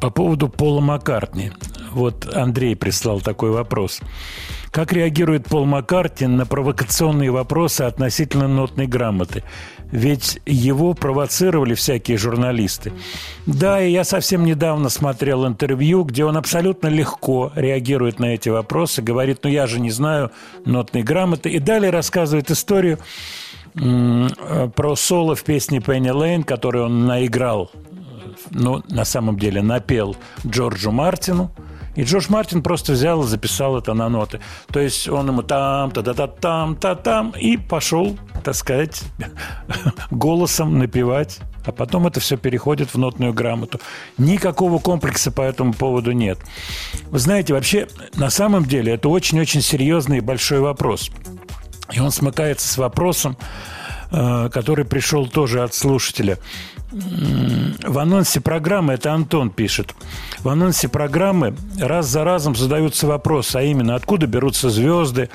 [0.00, 1.50] По поводу Пола Маккартни.
[1.96, 4.00] Вот Андрей прислал такой вопрос.
[4.70, 9.44] Как реагирует Пол Маккартни на провокационные вопросы относительно нотной грамоты?
[9.90, 12.92] Ведь его провоцировали всякие журналисты.
[13.46, 19.00] Да, и я совсем недавно смотрел интервью, где он абсолютно легко реагирует на эти вопросы,
[19.00, 20.32] говорит, ну я же не знаю
[20.66, 22.98] нотной грамоты, и далее рассказывает историю
[23.72, 27.70] про соло в песне Пенни Лейн, которую он наиграл,
[28.50, 30.14] ну, на самом деле напел
[30.46, 31.50] Джорджу Мартину,
[31.96, 34.40] и Джордж Мартин просто взял и записал это на ноты.
[34.70, 39.02] То есть он ему там, та та та там, та там и пошел, так сказать,
[40.10, 41.40] голосом напевать.
[41.64, 43.80] А потом это все переходит в нотную грамоту.
[44.18, 46.38] Никакого комплекса по этому поводу нет.
[47.10, 51.10] Вы знаете, вообще, на самом деле, это очень-очень серьезный и большой вопрос.
[51.92, 53.36] И он смыкается с вопросом,
[54.10, 56.38] который пришел тоже от слушателя.
[56.90, 59.94] В анонсе программы, это Антон пишет,
[60.40, 65.28] в анонсе программы раз за разом задаются вопросы, а именно, откуда берутся звезды,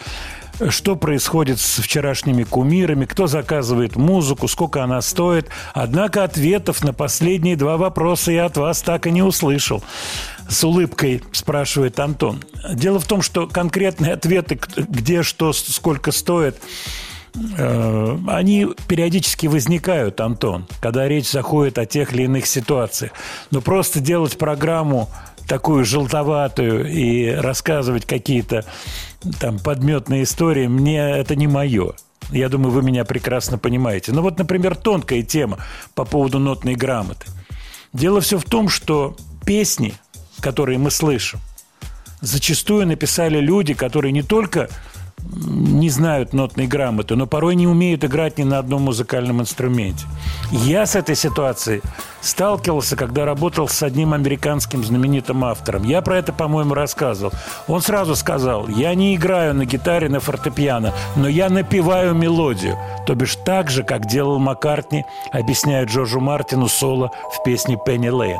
[0.69, 5.49] что происходит с вчерашними кумирами, кто заказывает музыку, сколько она стоит.
[5.73, 9.83] Однако ответов на последние два вопроса я от вас так и не услышал.
[10.47, 12.43] С улыбкой спрашивает Антон.
[12.73, 20.67] Дело в том, что конкретные ответы, где что, сколько стоит, э, они периодически возникают, Антон,
[20.81, 23.11] когда речь заходит о тех или иных ситуациях.
[23.51, 25.09] Но просто делать программу
[25.47, 28.65] такую желтоватую и рассказывать какие-то
[29.39, 31.93] там подметные истории, мне это не мое.
[32.31, 34.13] Я думаю, вы меня прекрасно понимаете.
[34.13, 35.57] Ну вот, например, тонкая тема
[35.95, 37.25] по поводу нотной грамоты.
[37.93, 39.93] Дело все в том, что песни,
[40.39, 41.39] которые мы слышим,
[42.21, 44.69] зачастую написали люди, которые не только
[45.33, 50.05] не знают нотной грамоты, но порой не умеют играть ни на одном музыкальном инструменте.
[50.51, 51.81] Я с этой ситуацией
[52.21, 55.83] сталкивался, когда работал с одним американским знаменитым автором.
[55.83, 57.33] Я про это, по-моему, рассказывал.
[57.67, 62.77] Он сразу сказал, я не играю на гитаре, на фортепиано, но я напеваю мелодию.
[63.05, 68.39] То бишь так же, как делал Маккартни, объясняет Джорджу Мартину соло в песне «Пенни Лейн».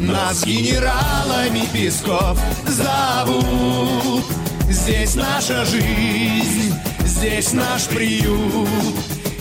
[0.00, 4.24] Нас генералами Песков зовут.
[4.68, 8.68] Здесь наша жизнь, здесь наш приют.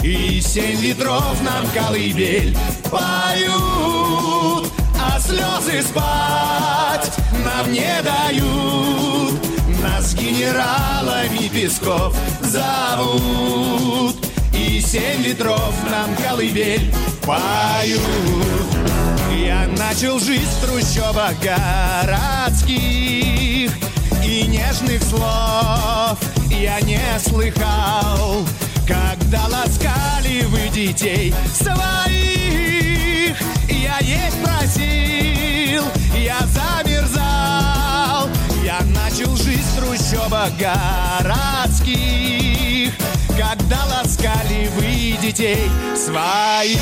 [0.04, 2.58] И семь ветров нам колыбель
[2.90, 4.72] поют.
[5.00, 7.12] А слезы спать
[7.46, 9.40] нам не дают.
[9.84, 14.16] Нас генералами Песков зовут.
[14.54, 18.97] И семь ветров нам колыбель поют
[19.38, 22.82] Я начал жить в трущобах городских
[24.26, 26.18] И нежных слов
[26.50, 28.44] я не слыхал.
[28.88, 33.38] Когда ласкали вы детей своих
[33.70, 35.84] Я есть просил,
[36.16, 38.30] я замерзал.
[38.64, 41.94] Я начал жить в трущобах городских
[43.38, 46.80] Когда ласкали вы детей своих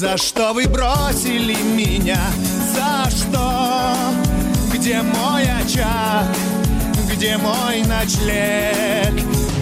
[0.00, 2.18] За что вы бросили меня?
[2.74, 3.94] За что?
[4.72, 6.34] Где мой очаг?
[7.12, 9.12] Где мой ночлег?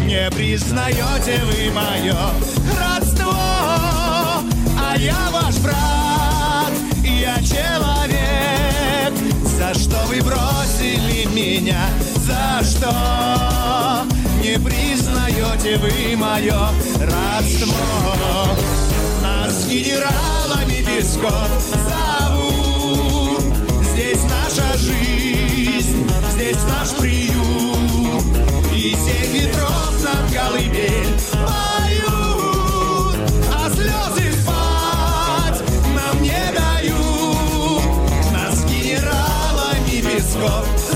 [0.06, 2.16] Не признаете вы мое
[2.78, 9.12] родство А я ваш брат, я человек
[9.42, 11.80] За что вы бросили меня?
[12.14, 14.04] За что?
[14.40, 16.68] Не признаете вы мое
[17.00, 18.56] родство
[19.68, 21.48] генералами Песков.
[21.88, 23.42] Зовут.
[23.92, 28.24] Здесь наша жизнь, здесь наш приют.
[28.74, 33.18] И семь ветров нам колыбель поют
[33.52, 35.62] А слезы спать
[35.94, 37.82] нам не дают.
[38.32, 40.87] Нас генералами Песков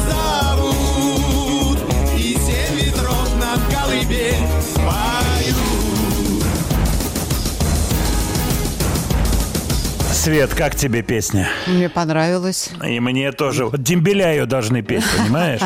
[10.22, 11.48] Свет, как тебе песня?
[11.66, 12.70] Мне понравилось.
[12.86, 13.66] И мне тоже.
[13.66, 15.60] Вот дембеля ее должны петь, понимаешь?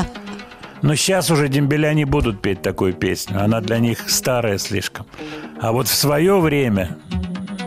[0.81, 3.39] Но сейчас уже дембеля не будут петь такую песню.
[3.39, 5.05] Она для них старая слишком.
[5.61, 6.97] А вот в свое время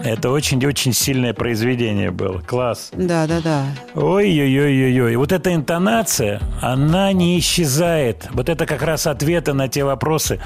[0.03, 2.39] это очень-очень сильное произведение было.
[2.39, 2.89] Класс.
[2.93, 3.65] Да, да, да.
[3.93, 5.15] Ой-ой-ой-ой-ой.
[5.15, 8.27] Вот эта интонация, она не исчезает.
[8.31, 10.39] Вот это как раз ответы на те вопросы,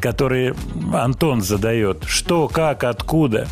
[0.00, 0.56] которые
[0.92, 2.02] Антон задает.
[2.04, 3.46] Что, как, откуда.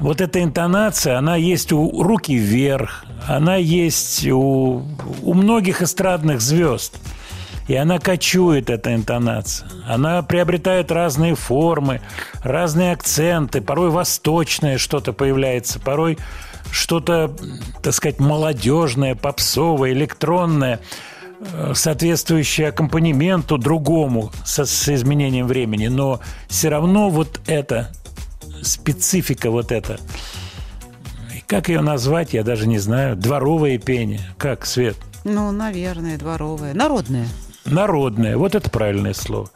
[0.00, 4.82] Вот эта интонация, она есть у руки вверх, она есть у,
[5.22, 6.98] у многих эстрадных звезд.
[7.68, 9.68] И она кочует, эта интонация.
[9.86, 12.00] Она приобретает разные формы,
[12.42, 13.60] разные акценты.
[13.60, 16.18] Порой восточное что-то появляется, порой
[16.72, 17.30] что-то,
[17.82, 20.80] так сказать, молодежное, попсовое, электронное,
[21.40, 25.88] э, соответствующее аккомпанементу другому со, с изменением времени.
[25.88, 27.90] Но все равно вот это
[28.62, 29.98] специфика вот эта.
[31.36, 33.16] И Как ее назвать, я даже не знаю.
[33.16, 34.20] Дворовое пение.
[34.38, 34.96] Как, Свет?
[35.24, 36.74] Ну, наверное, дворовое.
[36.74, 37.28] Народное.
[37.64, 38.36] Народное.
[38.36, 39.50] Вот это правильное слово.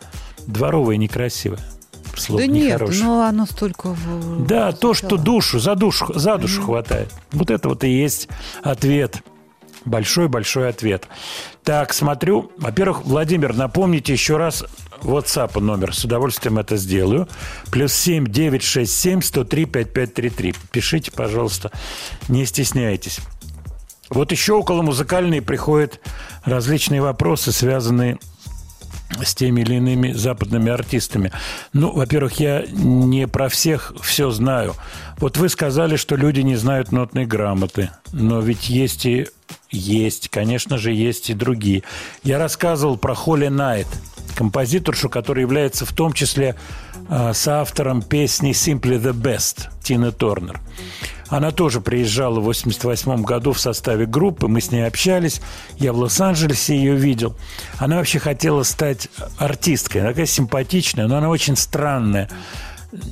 [0.47, 1.60] Дворовое некрасивое.
[2.16, 3.05] Слово да нет, нехорошее.
[3.05, 3.97] но оно столько...
[4.47, 5.24] Да, то, что звучало.
[5.24, 7.12] душу, за душу, за душу хватает.
[7.32, 8.28] Вот это вот и есть
[8.62, 9.22] ответ.
[9.85, 11.09] Большой-большой ответ.
[11.65, 12.53] Так, смотрю.
[12.59, 14.65] Во-первых, Владимир, напомните еще раз
[15.03, 15.95] WhatsApp номер.
[15.95, 17.27] С удовольствием это сделаю.
[17.70, 20.55] Плюс 7 967 103 5533.
[20.70, 21.70] Пишите, пожалуйста.
[22.28, 23.20] Не стесняйтесь.
[24.11, 26.01] Вот еще около музыкальной приходят
[26.45, 28.19] различные вопросы, связанные
[29.23, 31.32] с теми или иными западными артистами.
[31.73, 34.74] Ну, во-первых, я не про всех все знаю.
[35.19, 37.91] Вот вы сказали, что люди не знают нотной грамоты.
[38.12, 39.28] Но ведь есть и
[39.70, 41.82] есть, конечно же, есть и другие.
[42.23, 43.89] Я рассказывал про Холли Найт,
[44.35, 46.56] композиторшу, которая является в том числе
[47.09, 50.61] э, соавтором песни «Simply the Best» Тины Торнер.
[51.28, 55.40] Она тоже приезжала в 88 году в составе группы, мы с ней общались,
[55.78, 57.35] я в Лос-Анджелесе ее видел.
[57.78, 59.09] Она вообще хотела стать
[59.39, 62.28] артисткой, она такая симпатичная, но она очень странная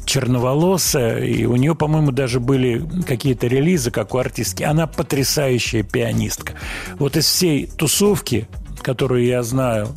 [0.05, 4.63] черноволосая, и у нее, по-моему, даже были какие-то релизы, как у артистки.
[4.63, 6.55] Она потрясающая пианистка.
[6.99, 8.49] Вот из всей тусовки,
[8.81, 9.89] которую я знаю,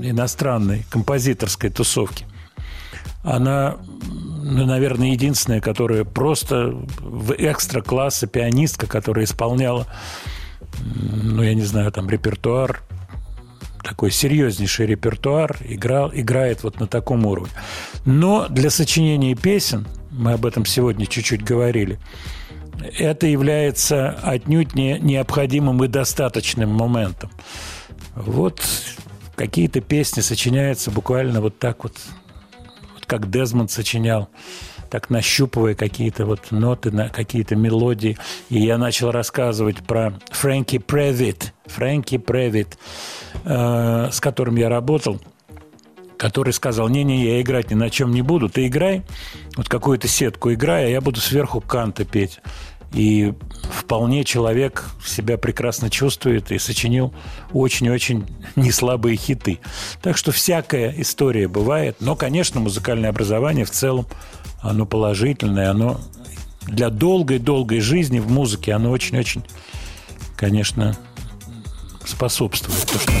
[0.00, 2.26] иностранной композиторской тусовки,
[3.22, 3.76] она,
[4.42, 9.86] ну, наверное, единственная, которая просто в экстра-класса пианистка, которая исполняла,
[10.78, 12.82] ну, я не знаю, там репертуар,
[13.82, 17.52] такой серьезнейший репертуар, играл, играет вот на таком уровне.
[18.04, 21.98] Но для сочинения песен, мы об этом сегодня чуть-чуть говорили,
[22.98, 27.30] это является отнюдь не необходимым и достаточным моментом.
[28.14, 28.62] Вот
[29.36, 31.92] какие-то песни сочиняются буквально вот так вот,
[32.94, 34.28] вот как Дезмонд сочинял,
[34.90, 38.16] так нащупывая какие-то вот ноты, на какие-то мелодии.
[38.48, 42.78] И я начал рассказывать про Фрэнки Превит, Фрэнки Превит,
[43.44, 45.20] э, с которым я работал.
[46.18, 49.02] который сказал, не-не, я играть ни на чем не буду, ты играй,
[49.54, 52.40] вот какую-то сетку играй, а я буду сверху канта петь.
[52.92, 57.12] И вполне человек себя прекрасно чувствует и сочинил
[57.52, 58.26] очень-очень
[58.56, 59.58] неслабые хиты.
[60.02, 61.96] Так что всякая история бывает.
[62.00, 64.06] Но, конечно, музыкальное образование в целом,
[64.62, 66.00] оно положительное, оно
[66.66, 69.44] для долгой-долгой жизни в музыке, оно очень-очень,
[70.36, 70.96] конечно,
[72.04, 73.12] способствует, то, что.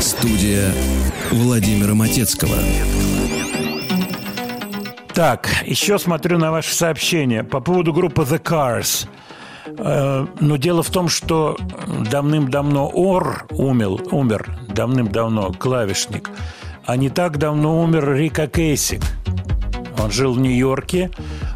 [0.00, 0.72] Студия
[1.30, 2.56] Владимира Матецкого.
[5.16, 9.08] Так, еще смотрю на ваши сообщения по поводу группы The Cars.
[9.66, 11.56] Э, Но дело в том, что
[12.10, 16.30] давным-давно Ор умер, умер давным-давно, клавишник.
[16.84, 19.00] А не так давно умер Рика Кейсик.
[19.98, 21.10] Он жил в Нью-Йорке,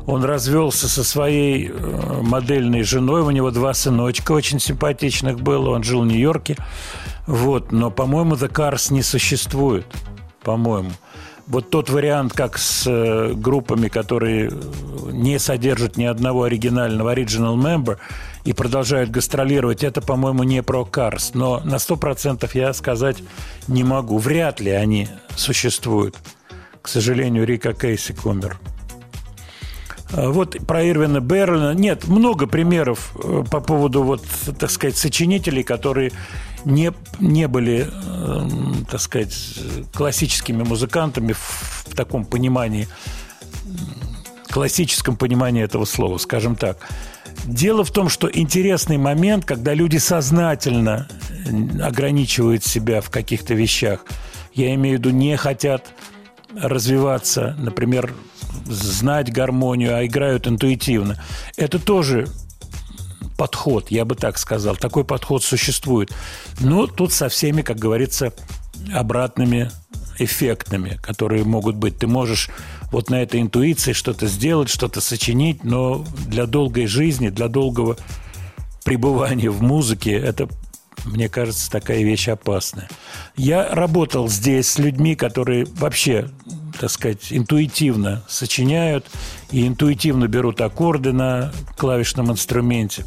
[0.07, 5.83] он развелся со своей э, модельной женой, у него два сыночка очень симпатичных было, он
[5.83, 6.57] жил в Нью-Йорке.
[7.27, 9.85] Вот, но, по-моему, The Cars не существует,
[10.43, 10.93] по-моему.
[11.51, 14.53] Вот тот вариант, как с э, группами, которые
[15.11, 17.99] не содержат ни одного оригинального original member
[18.45, 21.33] и продолжают гастролировать, это, по-моему, не про Cars.
[21.35, 23.17] Но на 100% я сказать
[23.67, 24.19] не могу.
[24.19, 26.17] Вряд ли они существуют.
[26.83, 28.57] К сожалению, Рика Кейсик умер.
[30.13, 31.75] А Вот про Ирвина Берлина.
[31.75, 34.23] Нет, много примеров э, по поводу, вот,
[34.57, 36.13] так сказать, сочинителей, которые
[36.65, 39.35] не, не были, эм, так сказать,
[39.93, 42.89] классическими музыкантами в, в таком понимании,
[44.49, 46.79] классическом понимании этого слова, скажем так.
[47.45, 51.09] Дело в том, что интересный момент, когда люди сознательно
[51.47, 54.05] э, ограничивают себя в каких-то вещах.
[54.53, 55.95] Я имею в виду, не хотят
[56.55, 58.13] развиваться, например,
[58.67, 61.23] знать гармонию, а играют интуитивно.
[61.57, 62.27] Это тоже
[63.41, 64.77] подход, я бы так сказал.
[64.77, 66.13] Такой подход существует.
[66.61, 68.35] Но тут со всеми, как говорится,
[68.93, 69.71] обратными
[70.19, 71.97] эффектами, которые могут быть.
[71.97, 72.51] Ты можешь
[72.93, 77.97] вот на этой интуиции что-то сделать, что-то сочинить, но для долгой жизни, для долгого
[78.85, 80.47] пребывания в музыке это
[81.07, 82.91] мне кажется, такая вещь опасная.
[83.35, 86.29] Я работал здесь с людьми, которые вообще,
[86.79, 89.07] так сказать, интуитивно сочиняют
[89.53, 93.05] и интуитивно берут аккорды на клавишном инструменте.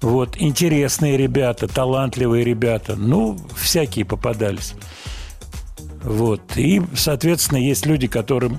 [0.00, 2.96] Вот, интересные ребята, талантливые ребята.
[2.96, 4.74] Ну, всякие попадались.
[6.02, 6.56] Вот.
[6.56, 8.58] И, соответственно, есть люди, которым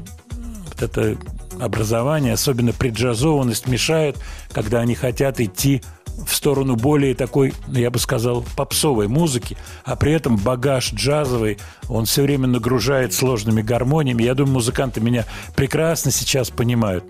[0.69, 1.17] вот это
[1.59, 4.17] образование, особенно преджазованность, мешает,
[4.53, 5.81] когда они хотят идти
[6.25, 11.57] в сторону более такой, я бы сказал, попсовой музыки, а при этом багаж джазовый,
[11.89, 14.23] он все время нагружает сложными гармониями.
[14.23, 15.25] Я думаю, музыканты меня
[15.55, 17.05] прекрасно сейчас понимают.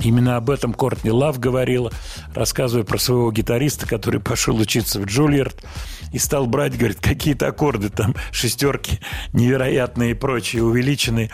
[0.00, 1.90] Именно об этом Кортни Лав говорила,
[2.34, 5.64] рассказывая про своего гитариста, который пошел учиться в Джульярд
[6.12, 9.00] и стал брать, говорит, какие-то аккорды, там шестерки
[9.32, 11.30] невероятные и прочие, увеличенные.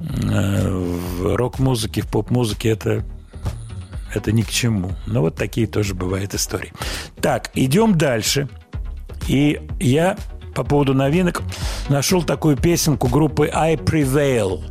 [0.00, 3.04] Э, В рок-музыке, в поп-музыке это
[4.16, 4.92] это ни к чему.
[5.06, 6.72] Но вот такие тоже бывают истории.
[7.20, 8.48] Так, идем дальше.
[9.28, 10.16] И я
[10.54, 11.42] по поводу новинок
[11.88, 14.64] нашел такую песенку группы I Prevail.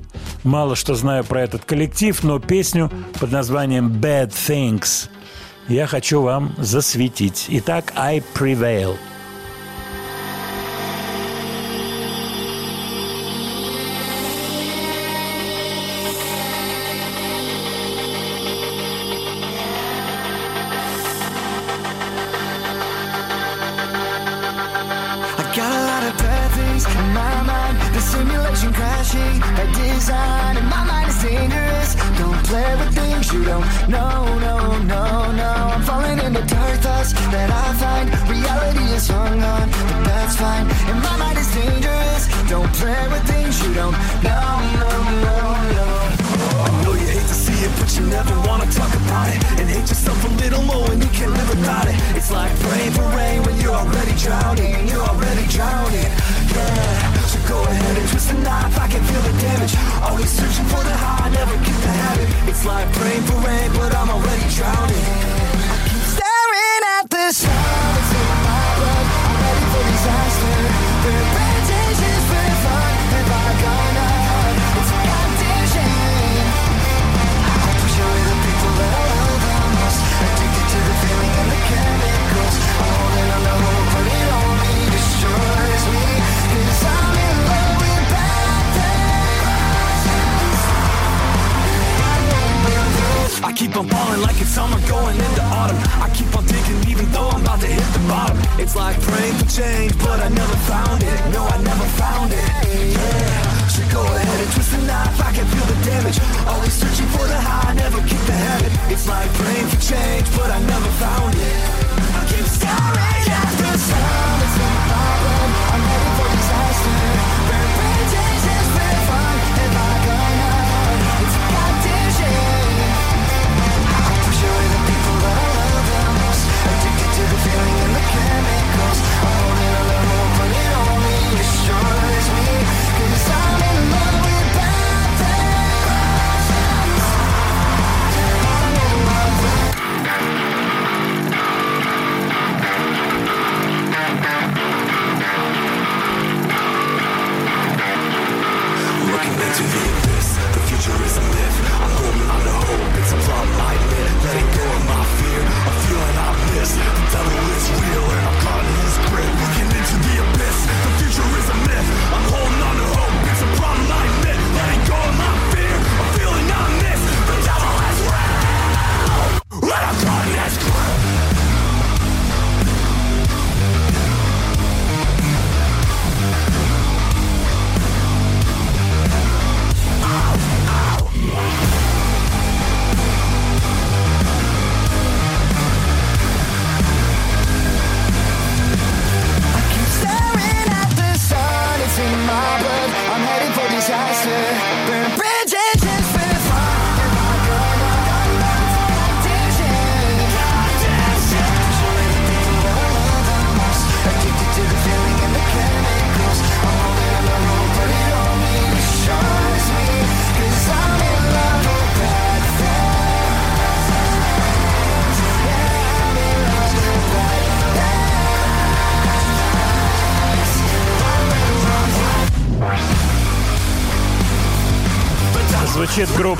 [0.43, 5.09] Мало что знаю про этот коллектив, но песню под названием Bad Things
[5.67, 7.45] я хочу вам засветить.
[7.49, 8.95] Итак, I Prevail.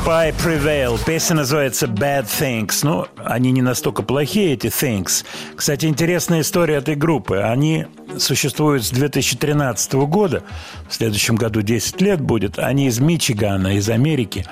[0.08, 1.00] I Prevail.
[1.04, 2.80] Песня называется Bad Things.
[2.84, 5.26] Ну, они не настолько плохие, эти Things.
[5.56, 7.38] Кстати, интересная история этой группы.
[7.38, 7.88] Они
[8.18, 10.44] существуют с 2013 года.
[10.88, 12.60] В следующем году 10 лет будет.
[12.60, 14.46] Они из Мичигана, из Америки.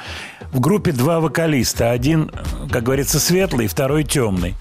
[0.52, 1.92] В группе два вокалиста.
[1.92, 2.32] Один,
[2.72, 4.56] как говорится, светлый, второй темный.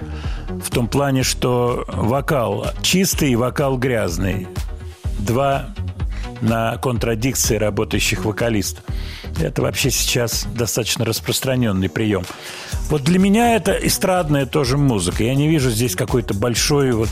[0.63, 4.47] В том плане, что вокал чистый и вокал грязный.
[5.19, 5.71] Два
[6.43, 8.85] на контрадикции работающих вокалистов.
[9.41, 12.25] Это вообще сейчас достаточно распространенный прием.
[12.91, 15.25] Вот для меня это эстрадная тоже музыка.
[15.25, 17.09] Я не вижу здесь какой-то большой вот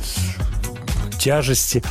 [1.19, 1.83] тяжести.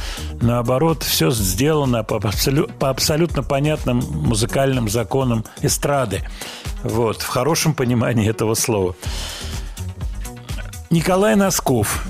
[0.41, 6.23] Наоборот, все сделано по, абсолю- по абсолютно понятным музыкальным законам эстрады.
[6.83, 8.95] Вот, в хорошем понимании этого слова.
[10.89, 12.03] Николай Носков,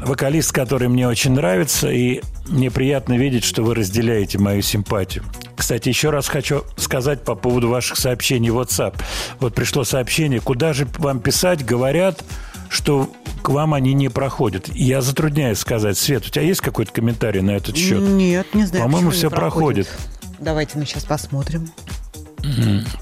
[0.00, 5.24] вокалист, который мне очень нравится, и мне приятно видеть, что вы разделяете мою симпатию.
[5.56, 8.94] Кстати, еще раз хочу сказать по поводу ваших сообщений в WhatsApp.
[9.40, 12.22] Вот пришло сообщение, куда же вам писать, говорят,
[12.68, 13.10] что
[13.42, 14.68] к вам они не проходят.
[14.74, 15.98] Я затрудняюсь сказать.
[15.98, 18.00] Свет, у тебя есть какой-то комментарий на этот счет?
[18.00, 18.84] Нет, не знаю.
[18.84, 19.88] По-моему, все проходит.
[19.88, 20.38] проходит.
[20.38, 21.68] Давайте мы сейчас посмотрим.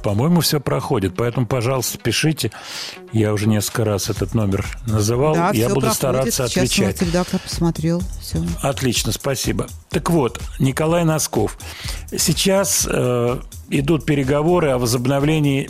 [0.02, 1.14] По-моему, все проходит.
[1.16, 2.50] Поэтому, пожалуйста, пишите.
[3.12, 5.34] Я уже несколько раз этот номер называл.
[5.34, 5.96] да, Я буду проходит.
[5.96, 7.02] стараться Сейчас отвечать.
[7.02, 8.02] редактор посмотрел.
[8.20, 8.42] Все.
[8.62, 9.66] Отлично, спасибо.
[9.90, 11.58] Так вот, Николай Носков.
[12.16, 13.40] Сейчас э,
[13.70, 15.68] идут переговоры о возобновлении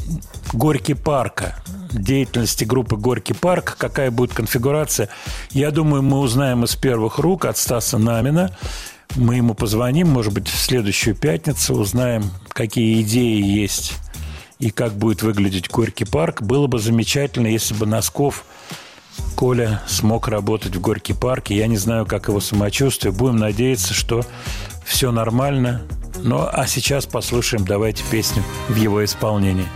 [0.52, 1.56] Горький парка,
[1.92, 3.76] деятельности группы Горький парк.
[3.78, 5.08] Какая будет конфигурация?
[5.50, 8.56] Я думаю, мы узнаем из первых рук от Стаса Намина.
[9.16, 13.94] Мы ему позвоним, может быть, в следующую пятницу, узнаем, какие идеи есть
[14.58, 16.42] и как будет выглядеть Горький парк.
[16.42, 18.44] Было бы замечательно, если бы Носков
[19.36, 21.56] Коля смог работать в Горький парке.
[21.56, 23.12] Я не знаю, как его самочувствие.
[23.12, 24.24] Будем надеяться, что
[24.84, 25.82] все нормально.
[26.22, 29.66] Ну, а сейчас послушаем, давайте песню в его исполнении.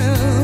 [0.00, 0.39] true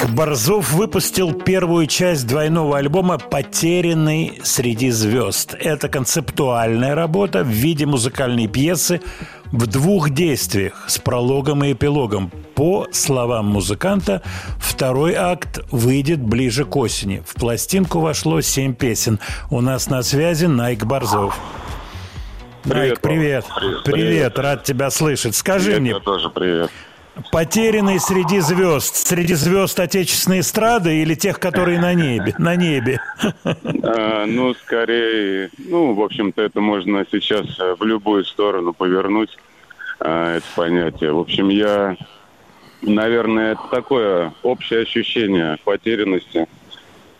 [0.00, 5.54] Найк Борзов выпустил первую часть двойного альбома «Потерянный среди звезд».
[5.60, 9.02] Это концептуальная работа в виде музыкальной пьесы
[9.52, 12.30] в двух действиях с прологом и эпилогом.
[12.54, 14.22] По словам музыканта,
[14.58, 17.22] второй акт выйдет ближе к осени.
[17.26, 19.18] В пластинку вошло семь песен.
[19.50, 21.38] У нас на связи Найк Борзов.
[22.64, 23.44] Найк, привет.
[23.54, 23.84] Привет.
[23.84, 25.34] Привет, рад тебя слышать.
[25.34, 26.70] Скажи Привет, мне, тоже привет.
[27.32, 28.96] Потерянный среди звезд.
[29.06, 32.34] Среди звезд отечественной эстрады или тех, которые на небе?
[32.38, 33.00] На небе.
[33.44, 39.38] А, ну, скорее, ну, в общем-то, это можно сейчас э, в любую сторону повернуть,
[40.00, 41.12] а, это понятие.
[41.12, 41.96] В общем, я,
[42.82, 46.48] наверное, это такое общее ощущение потерянности,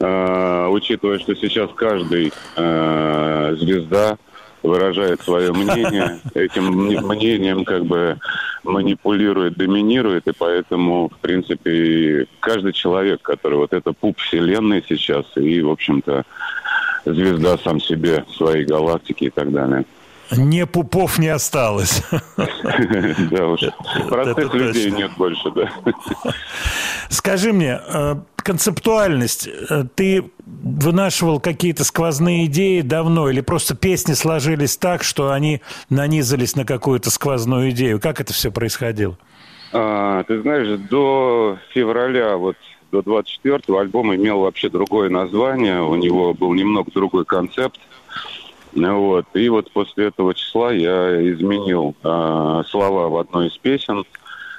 [0.01, 4.19] а, учитывая, что сейчас каждый звезда
[4.62, 8.19] выражает свое мнение, этим мнением как бы
[8.65, 15.61] манипулирует, доминирует, и поэтому, в принципе, каждый человек, который вот это пуп вселенной сейчас, и,
[15.61, 16.24] в общем-то,
[17.05, 19.85] звезда сам себе своей галактики и так далее.
[20.36, 22.02] Не пупов не осталось.
[23.31, 23.61] Да уж,
[24.09, 25.70] простых людей нет больше, да.
[27.09, 34.77] Скажи мне, э, концептуальность, э, ты вынашивал какие-то сквозные идеи давно или просто песни сложились
[34.77, 38.01] так, что они нанизались на какую-то сквозную идею?
[38.01, 39.16] Как это все происходило?
[39.73, 42.57] А, ты знаешь, до февраля, вот
[42.90, 47.78] до 24-го альбом имел вообще другое название, у него был немного другой концепт.
[48.72, 49.26] Ну Вот.
[49.34, 54.05] И вот после этого числа я изменил а, слова в одной из песен.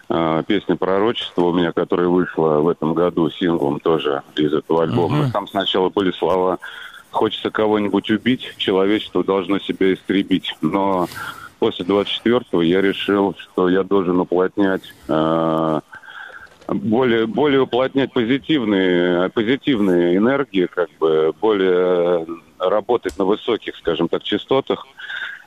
[0.09, 5.23] А, песня «Пророчество» у меня, которая вышла в этом году синглом тоже из этого альбома.
[5.23, 5.31] Мгм.
[5.31, 6.59] Там сначала были слова
[7.11, 10.55] «Хочется кого-нибудь убить, человечество должно себя истребить».
[10.61, 11.07] Но
[11.59, 15.79] после 24-го я решил, что я должен уплотнять э,
[16.67, 22.25] более, более уплотнять позитивные, позитивные энергии, как бы более
[22.69, 24.85] работать на высоких, скажем так, частотах.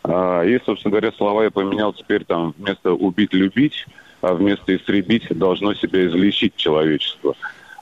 [0.03, 3.87] А, И, собственно говоря, слова я поменял теперь там вместо убить любить,
[4.21, 7.35] а вместо истребить должно себя излечить человечество.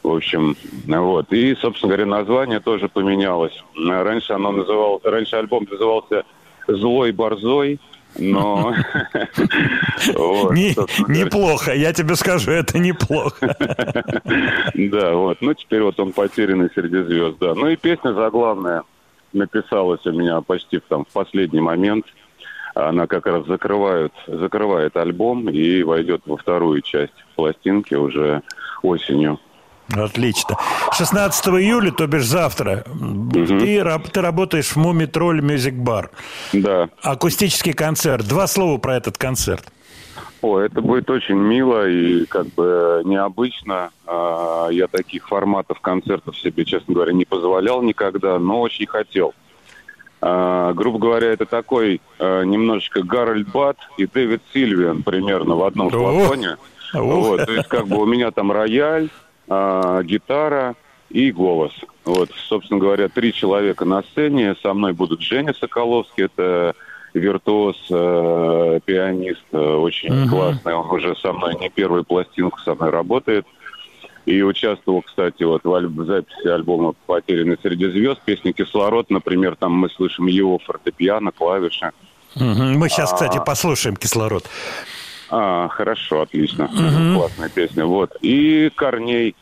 [0.03, 0.57] В общем,
[0.87, 1.33] вот.
[1.33, 3.63] И, собственно говоря, название тоже поменялось.
[3.89, 6.25] А, Раньше оно называл, раньше альбом назывался
[6.67, 7.81] Злой Борзой,
[8.19, 8.75] но
[11.09, 13.57] неплохо, я тебе скажу, это неплохо.
[14.75, 15.39] Да, вот.
[15.41, 17.55] Ну, теперь вот он потерянный среди звезд, да.
[17.55, 18.83] Ну и песня заглавная
[19.35, 22.07] написалась у меня почти там, в последний момент.
[22.75, 28.43] Она как раз закрывает, закрывает альбом и войдет во вторую часть пластинки уже
[28.83, 29.39] осенью.
[29.95, 30.57] Отлично.
[30.93, 32.85] 16 июля, то бишь завтра,
[33.33, 36.11] ты, раб- ты работаешь в Муми Тролль Мюзик Бар.
[36.55, 36.89] Да.
[37.03, 38.27] Акустический концерт.
[38.27, 39.65] Два слова про этот концерт.
[40.43, 43.91] О, это будет очень мило и как бы необычно.
[44.07, 49.35] А, Я таких форматов концертов себе, честно говоря, не позволял никогда, но очень хотел.
[50.21, 55.91] А, Грубо говоря, это такой а, немножечко Гарольд Бат и Дэвид Сильвиан примерно в одном
[55.91, 56.57] флаконе.
[56.93, 59.09] Вот, то есть как бы у меня там рояль,
[59.49, 60.75] а, гитара
[61.09, 61.73] и голос.
[62.05, 64.57] Вот, собственно говоря, три человека на сцене.
[64.61, 66.75] Со мной будут Женя Соколовский, это
[67.15, 70.29] виртуоз, э, пианист, э, очень Мгм.
[70.31, 70.75] классный.
[70.75, 73.47] Он уже со мной не первую пластинку со мной работает.
[74.25, 78.21] И участвовал, кстати, вот в, аль- в записи альбома «Потерянный среди звезд».
[78.25, 81.91] Песня «Кислород», например, там мы слышим его фортепиано, клавиши.
[82.37, 82.79] Мгм.
[82.79, 83.15] Мы сейчас, А.
[83.17, 84.45] кстати, послушаем кислород.
[85.29, 86.69] А, хорошо, отлично.
[86.73, 87.17] Мгм.
[87.17, 87.85] Классная песня.
[87.85, 88.13] Вот.
[88.23, 89.35] И Корней,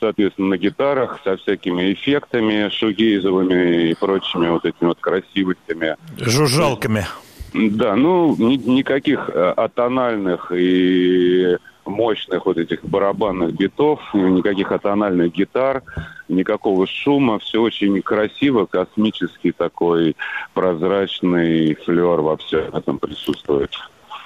[0.00, 5.96] соответственно, на гитарах со всякими эффектами шугейзовыми и прочими вот этими вот красивостями.
[6.18, 7.06] Жужжалками.
[7.54, 11.56] Да, ну, ни- никаких э, атональных и
[11.86, 15.82] мощных вот этих барабанных битов, никаких атональных гитар,
[16.28, 17.38] никакого шума.
[17.38, 20.16] Все очень красиво, космический такой
[20.52, 23.70] прозрачный флер во всем этом присутствует.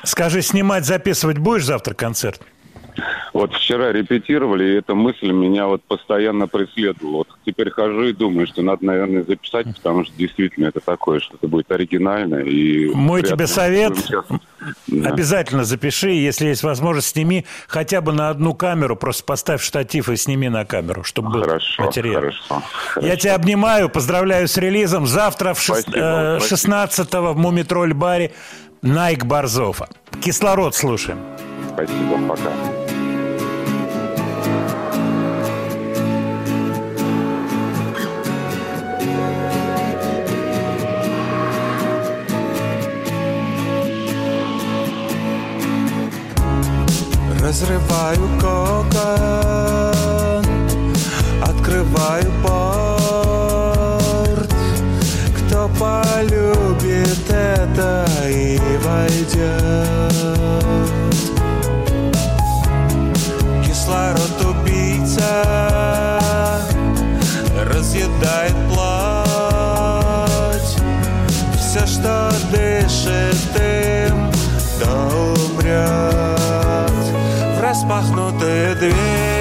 [0.02, 2.40] Скажи, снимать, записывать будешь завтра концерт?
[3.32, 7.18] Вот вчера репетировали, и эта мысль меня вот постоянно преследовала.
[7.18, 11.36] Вот теперь хожу и думаю, что надо, наверное, записать, потому что действительно это такое, что
[11.36, 12.36] это будет оригинально.
[12.36, 13.94] И Мой тебе совет.
[14.88, 15.10] Да.
[15.10, 20.16] Обязательно запиши, если есть возможность, сними хотя бы на одну камеру, просто поставь штатив и
[20.16, 22.14] сними на камеру, чтобы был Хорошо, материал.
[22.20, 22.62] хорошо.
[23.00, 25.06] Я тебя обнимаю, поздравляю с релизом.
[25.06, 26.48] Завтра в шест- Спасибо, э, спасибо.
[26.56, 28.32] 16 в Мумитроль баре
[28.82, 29.82] Найк Борзов.
[30.20, 31.18] Кислород слушаем.
[31.74, 32.80] Спасибо, пока.
[47.51, 48.86] Разрываю кокон,
[51.43, 54.55] открываю порт.
[55.36, 60.14] Кто полюбит это и войдет.
[63.66, 65.31] Кислород убийца
[67.64, 70.72] разъедает плоть.
[71.59, 74.31] Все, что дышит им,
[74.78, 74.90] то
[75.51, 76.19] умрет
[77.70, 79.39] распахнутые двери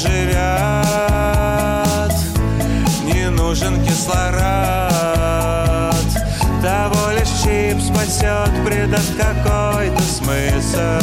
[0.00, 0.40] живет,
[3.04, 4.30] не нужен кислород.
[6.62, 11.00] Того лишь чип спасет, придаст какой-то смысл.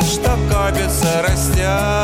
[0.00, 2.03] Что копится, растет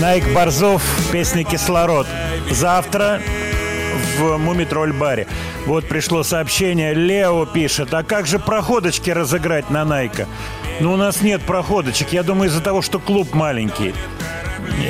[0.00, 0.82] Найк Борзов,
[1.12, 2.08] песня «Кислород».
[2.50, 3.20] Завтра
[4.18, 5.28] в Мумитроль баре.
[5.66, 10.26] Вот пришло сообщение, Лео пишет, а как же проходочки разыграть на Найка?
[10.80, 13.94] Ну, у нас нет проходочек, я думаю, из-за того, что клуб маленький.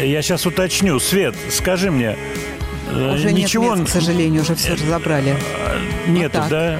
[0.03, 0.99] Я сейчас уточню.
[0.99, 2.17] Свет, скажи мне,
[2.91, 3.75] э, Уже ничего...
[3.75, 5.37] нет мест, к сожалению, уже все разобрали.
[6.07, 6.49] Нет, так.
[6.49, 6.79] да?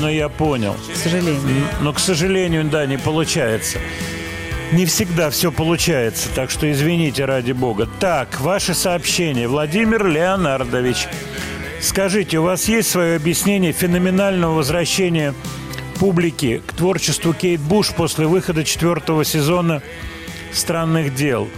[0.00, 0.74] Но я понял.
[0.92, 1.68] К сожалению.
[1.82, 3.78] Но, к сожалению, да, не получается.
[4.72, 7.88] Не всегда все получается, так что извините ради бога.
[8.00, 9.46] Так, ваше сообщение.
[9.46, 11.06] Владимир Леонардович.
[11.80, 15.34] Скажите, у вас есть свое объяснение феноменального возвращения
[16.00, 19.82] публики к творчеству Кейт Буш после выхода четвертого сезона
[20.52, 21.48] «Странных дел»?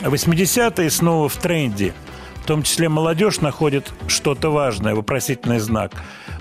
[0.00, 1.94] 80-е снова в тренде.
[2.42, 5.92] В том числе молодежь находит что-то важное, вопросительный знак.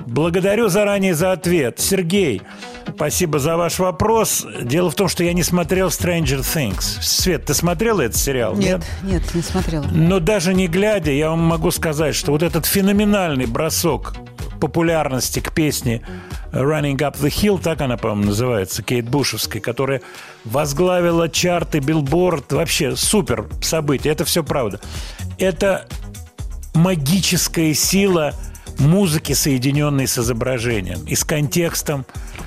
[0.07, 1.79] Благодарю заранее за ответ.
[1.79, 2.41] Сергей,
[2.95, 4.47] спасибо за ваш вопрос.
[4.63, 7.01] Дело в том, что я не смотрел Stranger Things.
[7.01, 8.55] Свет, ты смотрел этот сериал?
[8.55, 9.85] Нет, нет, не смотрела.
[9.91, 14.15] Но даже не глядя, я вам могу сказать, что вот этот феноменальный бросок
[14.61, 16.01] популярности к песне
[16.53, 20.01] Running Up the Hill, так она, по-моему, называется, Кейт Бушевской, которая
[20.45, 24.79] возглавила чарты, билборд, вообще супер событие, это все правда.
[25.37, 25.87] Это
[26.73, 28.33] магическая сила
[28.81, 32.05] музыки, соединенной с изображением и с контекстом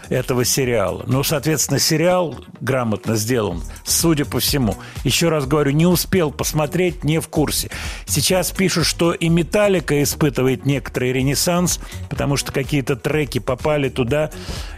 [0.09, 1.05] этого сериала.
[1.07, 4.77] Ну, соответственно, сериал грамотно сделан, судя по всему.
[5.05, 7.71] Еще раз говорю, не успел посмотреть, не в курсе.
[8.07, 11.81] Сейчас пишут, что и Металлика испытывает некоторый ренессанс,
[12.11, 14.31] потому что какие-то треки попали туда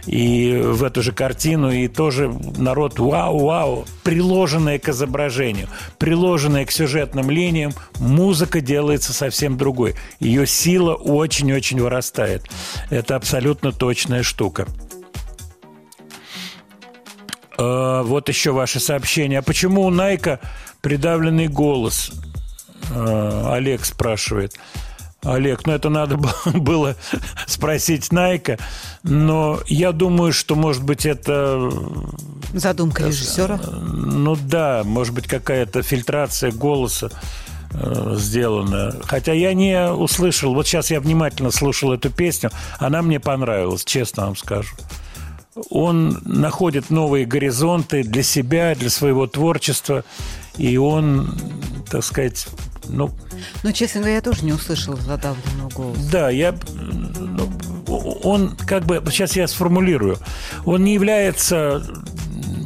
[0.05, 5.67] и в эту же картину, и тоже народ вау-вау, приложенное к изображению,
[5.97, 9.95] приложенное к сюжетным линиям, музыка делается совсем другой.
[10.19, 10.95] Ее сила
[11.53, 12.43] очень-очень вырастает.
[12.89, 14.67] Это абсолютно точная штука.
[17.57, 19.39] Э, Вот еще ваше сообщение.
[19.39, 20.39] А почему у Найка
[20.81, 22.11] придавленный голос?
[22.91, 24.53] Э, Олег спрашивает.
[25.23, 26.95] Олег, ну это надо было- было
[27.47, 28.57] спросить Найка,
[29.03, 31.69] но я думаю, что, может быть, это
[32.53, 33.57] Задумка режиссера.
[33.57, 37.09] ну да, может быть, какая-то фильтрация голоса
[37.73, 38.93] э, сделана.
[39.05, 44.25] Хотя я не услышал, вот сейчас я внимательно слушал эту песню, она мне понравилась, честно
[44.25, 44.75] вам скажу.
[45.69, 50.03] Он находит новые горизонты для себя, для своего творчества,
[50.57, 51.35] и он,
[51.89, 52.47] так сказать,
[52.89, 53.11] ну,
[53.63, 56.11] Ну, честно говоря, я тоже не услышала задавленного голоса.
[56.11, 57.49] да, я, ну,
[58.23, 60.17] он как бы, сейчас я сформулирую,
[60.65, 61.83] он не является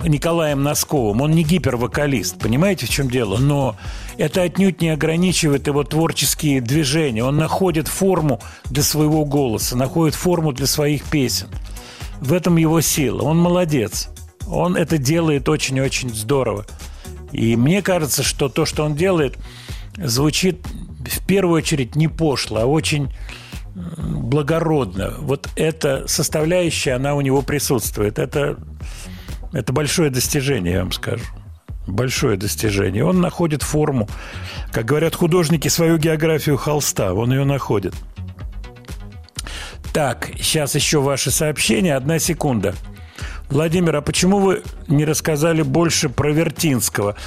[0.04, 3.38] Николаем Носковым, он не гипервокалист, понимаете, в чем дело?
[3.38, 3.78] Но
[4.18, 7.24] это отнюдь не ограничивает его творческие движения.
[7.24, 11.48] Он находит форму для своего голоса, находит форму для своих песен.
[12.20, 13.24] В этом его сила.
[13.24, 14.10] Он молодец.
[14.48, 16.66] Он это делает очень-очень здорово.
[17.32, 19.38] И мне кажется, что то, что он делает,
[19.98, 20.66] звучит
[21.06, 23.12] в первую очередь не пошло, а очень
[23.76, 25.16] благородно.
[25.20, 28.20] Вот эта составляющая, она у него присутствует.
[28.20, 28.58] Это,
[29.54, 31.24] это большое достижение, я вам скажу.
[31.88, 33.04] Большое достижение.
[33.04, 34.08] Он находит форму.
[34.72, 37.14] Как говорят художники, свою географию холста.
[37.14, 37.94] Он ее находит.
[39.94, 41.96] Так, сейчас еще ваше сообщение.
[41.96, 42.74] Одна секунда.
[43.50, 47.18] Владимир, а почему вы не рассказали больше про Вертинского?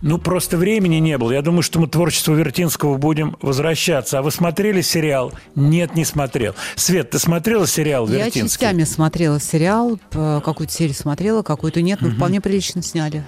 [0.00, 1.32] Ну, просто времени не было.
[1.32, 4.18] Я думаю, что мы творчество Вертинского будем возвращаться.
[4.18, 5.34] А вы смотрели сериал?
[5.54, 6.54] Нет, не смотрел.
[6.76, 8.48] Свет, ты смотрела сериал Я Вертинский?
[8.48, 13.22] частями смотрела сериал, п- какую-то серию смотрела, какую-то нет, но вполне прилично сняли.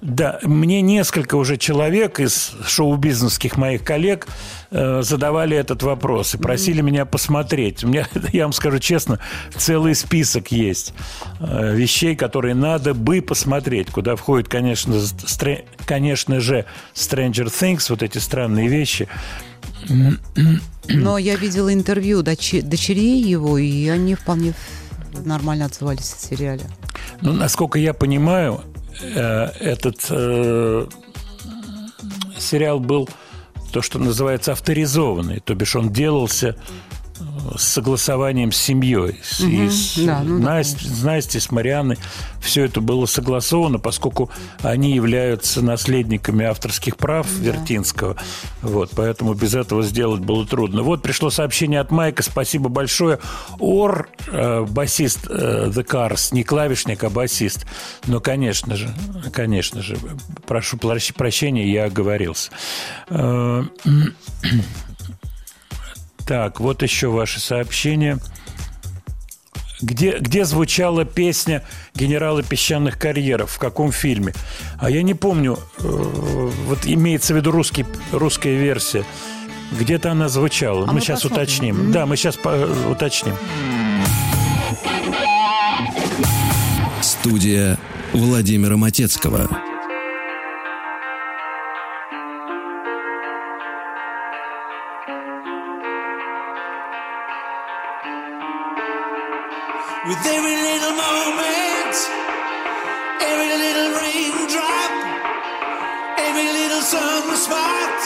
[0.00, 4.26] Да, мне несколько уже человек из шоу-бизнесских моих коллег
[4.70, 7.84] э, задавали этот вопрос и просили меня посмотреть.
[7.84, 9.18] У меня, я вам скажу честно,
[9.56, 10.92] целый список есть
[11.40, 18.02] э, вещей, которые надо бы посмотреть, куда входит, конечно, стре- конечно же, Stranger Things, вот
[18.02, 19.08] эти странные вещи.
[20.88, 24.52] Но я видела интервью дочи- дочерей его, и они вполне
[25.24, 26.62] нормально отзывались о сериале.
[27.20, 28.60] Ну, насколько я понимаю,
[29.02, 30.86] этот э,
[32.38, 33.08] сериал был
[33.72, 36.95] то, что называется авторизованный, то бишь он делался э,
[37.56, 41.98] с согласованием с семьей, с, и с, Да, ну да, Насть- с Настей, с Марианной.
[42.40, 44.30] Все это было согласовано, поскольку
[44.62, 48.16] они являются наследниками авторских прав Вертинского.
[48.62, 50.82] Вот, поэтому без этого сделать было трудно.
[50.82, 52.22] Вот пришло сообщение от Майка.
[52.22, 53.18] Спасибо большое.
[53.58, 57.66] Ор, э, басист э, The Cars, не клавишник, а басист.
[58.06, 58.94] Но, конечно же,
[59.32, 59.96] конечно же,
[60.46, 62.50] прошу прощ- прощения, я оговорился.
[66.26, 68.18] Так, вот еще ваше сообщение.
[69.80, 71.62] Где, где звучала песня
[71.94, 74.32] «Генералы песчаных карьеров», в каком фильме?
[74.78, 75.82] А я не помню, э,
[76.66, 79.04] вот имеется в виду русский, русская версия.
[79.78, 80.84] Где-то она звучала.
[80.84, 81.42] А мы, мы сейчас посмотрим.
[81.44, 81.74] уточним.
[81.76, 81.92] Мгм.
[81.92, 83.34] Да, мы сейчас по- э, уточним.
[87.02, 87.78] Студия
[88.12, 89.48] Владимира Матецкого.
[100.08, 101.96] With every little moment,
[103.20, 104.92] every little raindrop,
[106.16, 107.98] every little sunspot,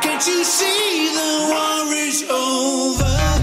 [0.00, 3.35] can't you see the war is over?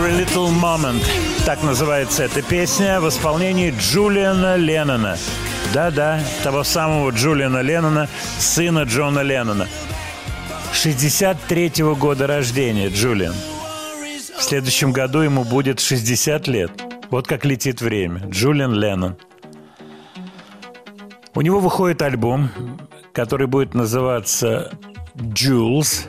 [0.00, 1.04] Every Little Moment.
[1.44, 5.18] Так называется эта песня в исполнении Джулиана Леннона.
[5.74, 8.08] Да-да, того самого Джулиана Леннона,
[8.38, 9.68] сына Джона Леннона.
[10.72, 13.34] 63-го года рождения Джулиан.
[14.38, 16.70] В следующем году ему будет 60 лет.
[17.10, 18.22] Вот как летит время.
[18.30, 19.18] Джулиан Леннон.
[21.34, 22.48] У него выходит альбом,
[23.12, 24.72] который будет называться
[25.14, 26.06] «Jules»,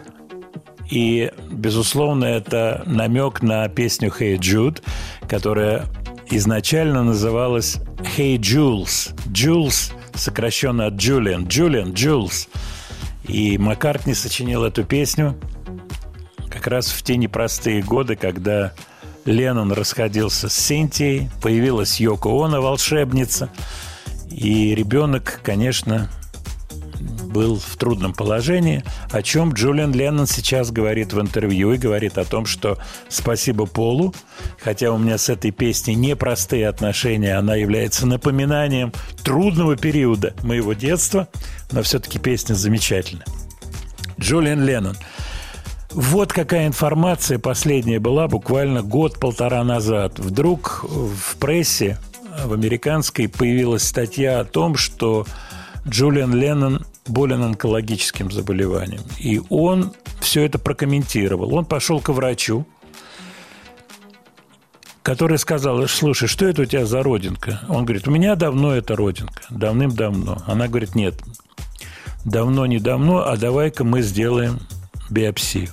[0.92, 4.84] и, безусловно, это намек на песню «Hey Jude»,
[5.28, 5.86] которая
[6.30, 7.78] изначально называлась
[8.18, 9.16] «Hey Jules».
[9.28, 11.48] «Jules» сокращенно от «Julian».
[11.48, 12.50] «Julian», «Jules».
[13.26, 15.38] И Маккартни сочинил эту песню
[16.50, 18.74] как раз в те непростые годы, когда
[19.24, 23.50] Леннон расходился с Синтией, появилась Йоко Оно, волшебница,
[24.30, 26.10] и ребенок, конечно,
[27.32, 32.26] был в трудном положении, о чем Джулиан Леннон сейчас говорит в интервью и говорит о
[32.26, 32.78] том, что
[33.10, 34.14] спасибо Полу,
[34.60, 38.94] хотя у меня с этой песней непростые отношения, она является напоминанием
[39.24, 41.28] трудного периода моего детства,
[41.72, 43.26] но все-таки песня замечательная.
[44.20, 44.98] Джулиан Леннон.
[45.92, 50.20] Вот какая информация последняя была буквально год-полтора назад.
[50.20, 51.98] Вдруг в прессе,
[52.46, 55.26] в американской, появилась статья о том, что
[55.88, 59.04] Джулиан Леннон болен онкологическим заболеванием.
[59.20, 61.54] И он все это прокомментировал.
[61.56, 62.66] Он пошел к врачу,
[65.04, 67.62] который сказал, слушай, что это у тебя за родинка?
[67.68, 70.44] Он говорит, у меня давно это родинка, давным-давно.
[70.46, 71.16] Она говорит, нет,
[72.24, 74.60] давно не давно, а давай-ка мы сделаем
[75.10, 75.70] биопсию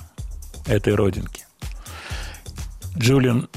[0.65, 1.45] этой родинки.
[2.97, 3.49] Джулиан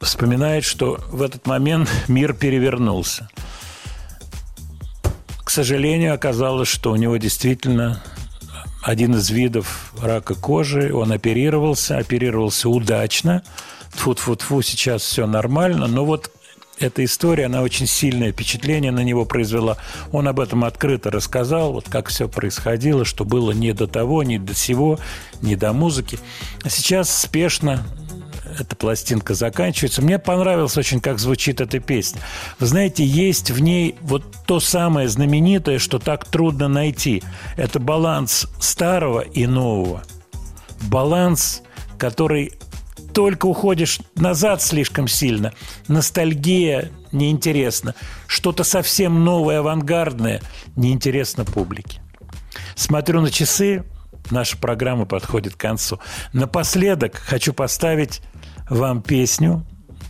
[0.00, 3.28] вспоминает, что в этот момент мир перевернулся.
[5.48, 8.02] К сожалению, оказалось, что у него действительно
[8.82, 10.92] один из видов рака кожи.
[10.94, 13.42] Он оперировался, оперировался удачно.
[13.96, 15.86] Тфу-тфу-тфу, сейчас все нормально.
[15.86, 16.30] Но вот
[16.78, 19.78] эта история, она очень сильное впечатление на него произвела.
[20.12, 24.38] Он об этом открыто рассказал, вот как все происходило, что было не до того, не
[24.38, 24.98] до сего,
[25.40, 26.18] не до музыки.
[26.62, 27.86] А сейчас спешно
[28.58, 30.02] эта пластинка заканчивается.
[30.02, 32.20] Мне понравилось очень, как звучит эта песня.
[32.58, 37.22] Вы знаете, есть в ней вот то самое знаменитое, что так трудно найти.
[37.56, 40.02] Это баланс старого и нового.
[40.82, 41.62] Баланс,
[41.98, 42.52] который
[43.12, 45.52] только уходишь назад слишком сильно.
[45.88, 47.94] Ностальгия неинтересно.
[48.26, 50.40] Что-то совсем новое, авангардное
[50.76, 52.00] неинтересно публике.
[52.76, 53.84] Смотрю на часы,
[54.30, 55.98] наша программа подходит к концу.
[56.32, 58.20] Напоследок хочу поставить
[58.68, 59.64] вам песню,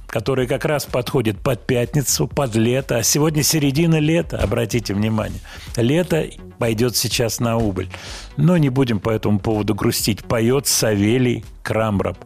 [0.07, 2.97] которая как раз подходит под пятницу, под лето.
[2.97, 5.41] А сегодня середина лета, обратите внимание.
[5.77, 6.27] Лето
[6.59, 7.89] пойдет сейчас на убыль.
[8.37, 10.25] Но не будем по этому поводу грустить.
[10.25, 12.17] Поет Савелий Крамров.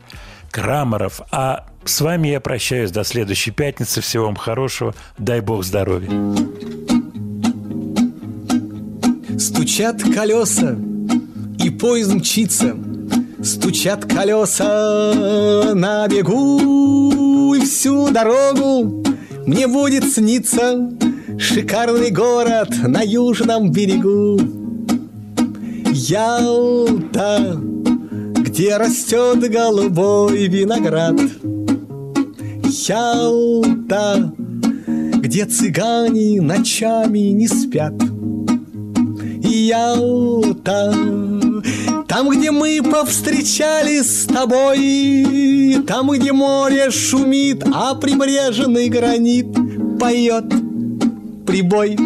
[0.50, 1.22] Крамаров.
[1.30, 4.00] А с вами я прощаюсь до следующей пятницы.
[4.00, 4.94] Всего вам хорошего.
[5.18, 6.10] Дай бог здоровья.
[9.38, 10.76] Стучат колеса,
[11.58, 12.76] и поезд мчится.
[13.42, 19.02] Стучат колеса на бегу, и всю дорогу
[19.46, 20.90] мне будет сниться
[21.38, 24.40] шикарный город на южном берегу.
[25.90, 27.56] Ялта,
[28.36, 31.20] где растет голубой виноград.
[32.64, 34.32] Ялта,
[35.16, 37.94] где цыгане ночами не спят.
[39.42, 40.94] Ялта,
[42.12, 49.46] там, где мы повстречались с тобой, Там, где море шумит, а прибрежный гранит
[49.98, 50.44] Поет
[51.46, 51.96] прибой.